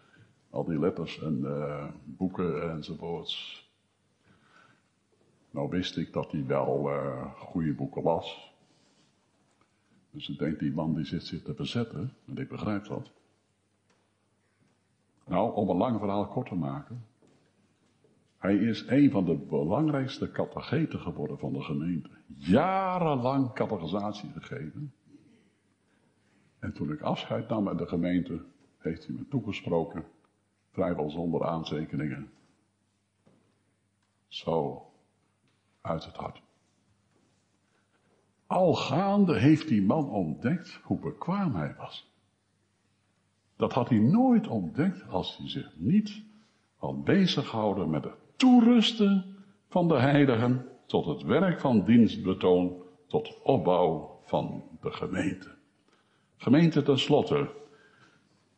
al 0.49 0.65
die 0.65 0.79
letters 0.79 1.21
en 1.21 1.39
uh, 1.43 1.85
boeken 2.03 2.71
enzovoorts. 2.71 3.63
Nou 5.51 5.69
wist 5.69 5.97
ik 5.97 6.13
dat 6.13 6.31
hij 6.31 6.45
wel 6.45 6.89
uh, 6.89 7.31
goede 7.35 7.73
boeken 7.73 8.03
las. 8.03 8.53
Dus 10.11 10.29
ik 10.29 10.39
denk, 10.39 10.59
die 10.59 10.73
man 10.73 10.93
die 10.93 11.05
zit 11.05 11.23
zich 11.23 11.41
te 11.41 11.55
verzetten, 11.55 12.13
en 12.27 12.37
ik 12.37 12.49
begrijp 12.49 12.85
dat. 12.85 13.11
Nou, 15.25 15.55
om 15.55 15.69
een 15.69 15.77
lang 15.77 15.99
verhaal 15.99 16.27
kort 16.27 16.47
te 16.47 16.55
maken. 16.55 17.05
Hij 18.45 18.55
is 18.55 18.87
een 18.87 19.11
van 19.11 19.25
de 19.25 19.35
belangrijkste 19.35 20.31
catecheten 20.31 20.99
geworden 20.99 21.39
van 21.39 21.53
de 21.53 21.61
gemeente. 21.61 22.09
Jarenlang 22.27 23.53
catechisatie 23.53 24.29
gegeven. 24.31 24.93
En 26.59 26.73
toen 26.73 26.91
ik 26.91 27.01
afscheid 27.01 27.49
nam 27.49 27.63
met 27.63 27.77
de 27.77 27.87
gemeente, 27.87 28.45
heeft 28.77 29.05
hij 29.05 29.15
me 29.15 29.27
toegesproken, 29.27 30.05
vrijwel 30.71 31.09
zonder 31.09 31.45
aantekeningen. 31.45 32.29
Zo, 34.27 34.85
uit 35.81 36.05
het 36.05 36.15
hart. 36.15 36.41
Al 38.47 38.73
gaande 38.73 39.39
heeft 39.39 39.67
die 39.67 39.81
man 39.81 40.09
ontdekt 40.09 40.79
hoe 40.83 40.99
bekwaam 40.99 41.55
hij 41.55 41.75
was. 41.77 42.11
Dat 43.55 43.73
had 43.73 43.89
hij 43.89 43.99
nooit 43.99 44.47
ontdekt 44.47 45.07
als 45.07 45.37
hij 45.37 45.49
zich 45.49 45.75
niet 45.77 46.23
had 46.75 47.03
bezighouden 47.03 47.89
met 47.89 48.03
het 48.03 48.24
toerusten 48.35 49.35
van 49.69 49.87
de 49.87 49.99
heiligen 49.99 50.65
tot 50.85 51.05
het 51.05 51.21
werk 51.21 51.59
van 51.59 51.85
dienstbetoon, 51.85 52.73
tot 53.07 53.41
opbouw 53.43 54.19
van 54.23 54.63
de 54.81 54.91
gemeente. 54.91 55.47
Gemeente 56.37 56.81
tenslotte. 56.81 57.49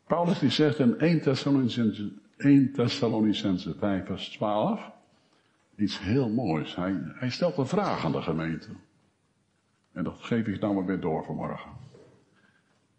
Paulus 0.08 0.40
die 0.40 0.50
zegt 0.50 0.80
in 0.80 1.00
1 1.00 1.22
Thessalonicense, 1.22 2.12
1 2.38 2.74
Thessalonicense 2.74 3.76
5 3.76 4.06
vers 4.06 4.30
12 4.30 4.92
iets 5.78 6.00
heel 6.00 6.30
moois. 6.30 6.76
Hij, 6.76 7.02
hij 7.04 7.30
stelt 7.30 7.58
een 7.58 7.68
vraag 7.68 8.06
aan 8.06 8.12
de 8.12 8.22
gemeente. 8.22 8.70
En 9.92 10.04
dat 10.04 10.18
geef 10.20 10.48
ik 10.48 10.60
nou 10.60 10.74
maar 10.74 10.86
weer 10.86 11.00
door 11.00 11.24
vanmorgen. 11.24 11.72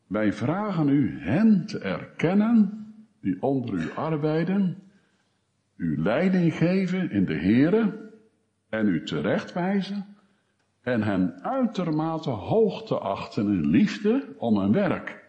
Wij 0.06 0.32
vragen 0.32 0.88
u 0.88 1.20
hen 1.20 1.66
te 1.66 1.78
erkennen 1.78 2.86
die 3.20 3.42
onder 3.42 3.74
u 3.74 3.90
arbeiden, 3.94 4.82
u 5.78 6.02
leiding 6.02 6.54
geven 6.54 7.10
in 7.10 7.24
de 7.24 7.38
Here 7.38 8.12
en 8.68 8.86
u 8.86 9.04
terechtwijzen 9.04 10.16
en 10.80 11.02
hen 11.02 11.42
uitermate 11.42 12.30
hoog 12.30 12.86
te 12.86 12.98
achten 12.98 13.44
in 13.44 13.66
liefde 13.66 14.34
om 14.38 14.58
hun 14.58 14.72
werk. 14.72 15.26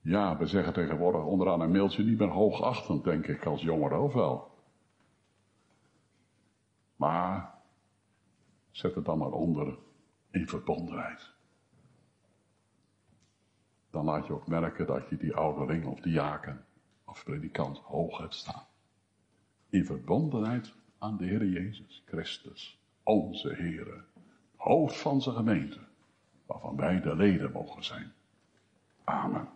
Ja, 0.00 0.36
we 0.38 0.46
zeggen 0.46 0.72
tegenwoordig 0.72 1.24
onderaan 1.24 1.60
een 1.60 1.70
mailtje 1.70 2.04
niet 2.04 2.18
meer 2.18 2.28
hoogachtend, 2.28 3.04
denk 3.04 3.26
ik, 3.26 3.46
als 3.46 3.62
jongere 3.62 3.98
of 3.98 4.12
wel. 4.12 4.52
Maar 6.96 7.54
zet 8.70 8.94
het 8.94 9.04
dan 9.04 9.18
maar 9.18 9.32
onder 9.32 9.78
in 10.30 10.48
verbondenheid. 10.48 11.32
Dan 13.90 14.04
laat 14.04 14.26
je 14.26 14.32
ook 14.32 14.46
merken 14.46 14.86
dat 14.86 15.08
je 15.08 15.16
die 15.16 15.34
ouderling 15.34 15.86
of 15.86 16.00
diaken 16.00 16.64
of 17.14 17.24
predikant 17.24 17.78
hoog 17.78 18.18
hebt 18.18 18.34
staan. 18.34 18.66
In 19.68 19.84
verbondenheid 19.84 20.74
aan 20.98 21.16
de 21.16 21.24
Heer 21.24 21.44
Jezus 21.46 22.02
Christus, 22.06 22.78
onze 23.02 23.54
Heer, 23.54 24.04
hoofd 24.56 24.96
van 24.96 25.22
zijn 25.22 25.36
gemeente, 25.36 25.78
waarvan 26.46 26.76
wij 26.76 27.00
de 27.00 27.16
leden 27.16 27.52
mogen 27.52 27.84
zijn. 27.84 28.12
Amen. 29.04 29.48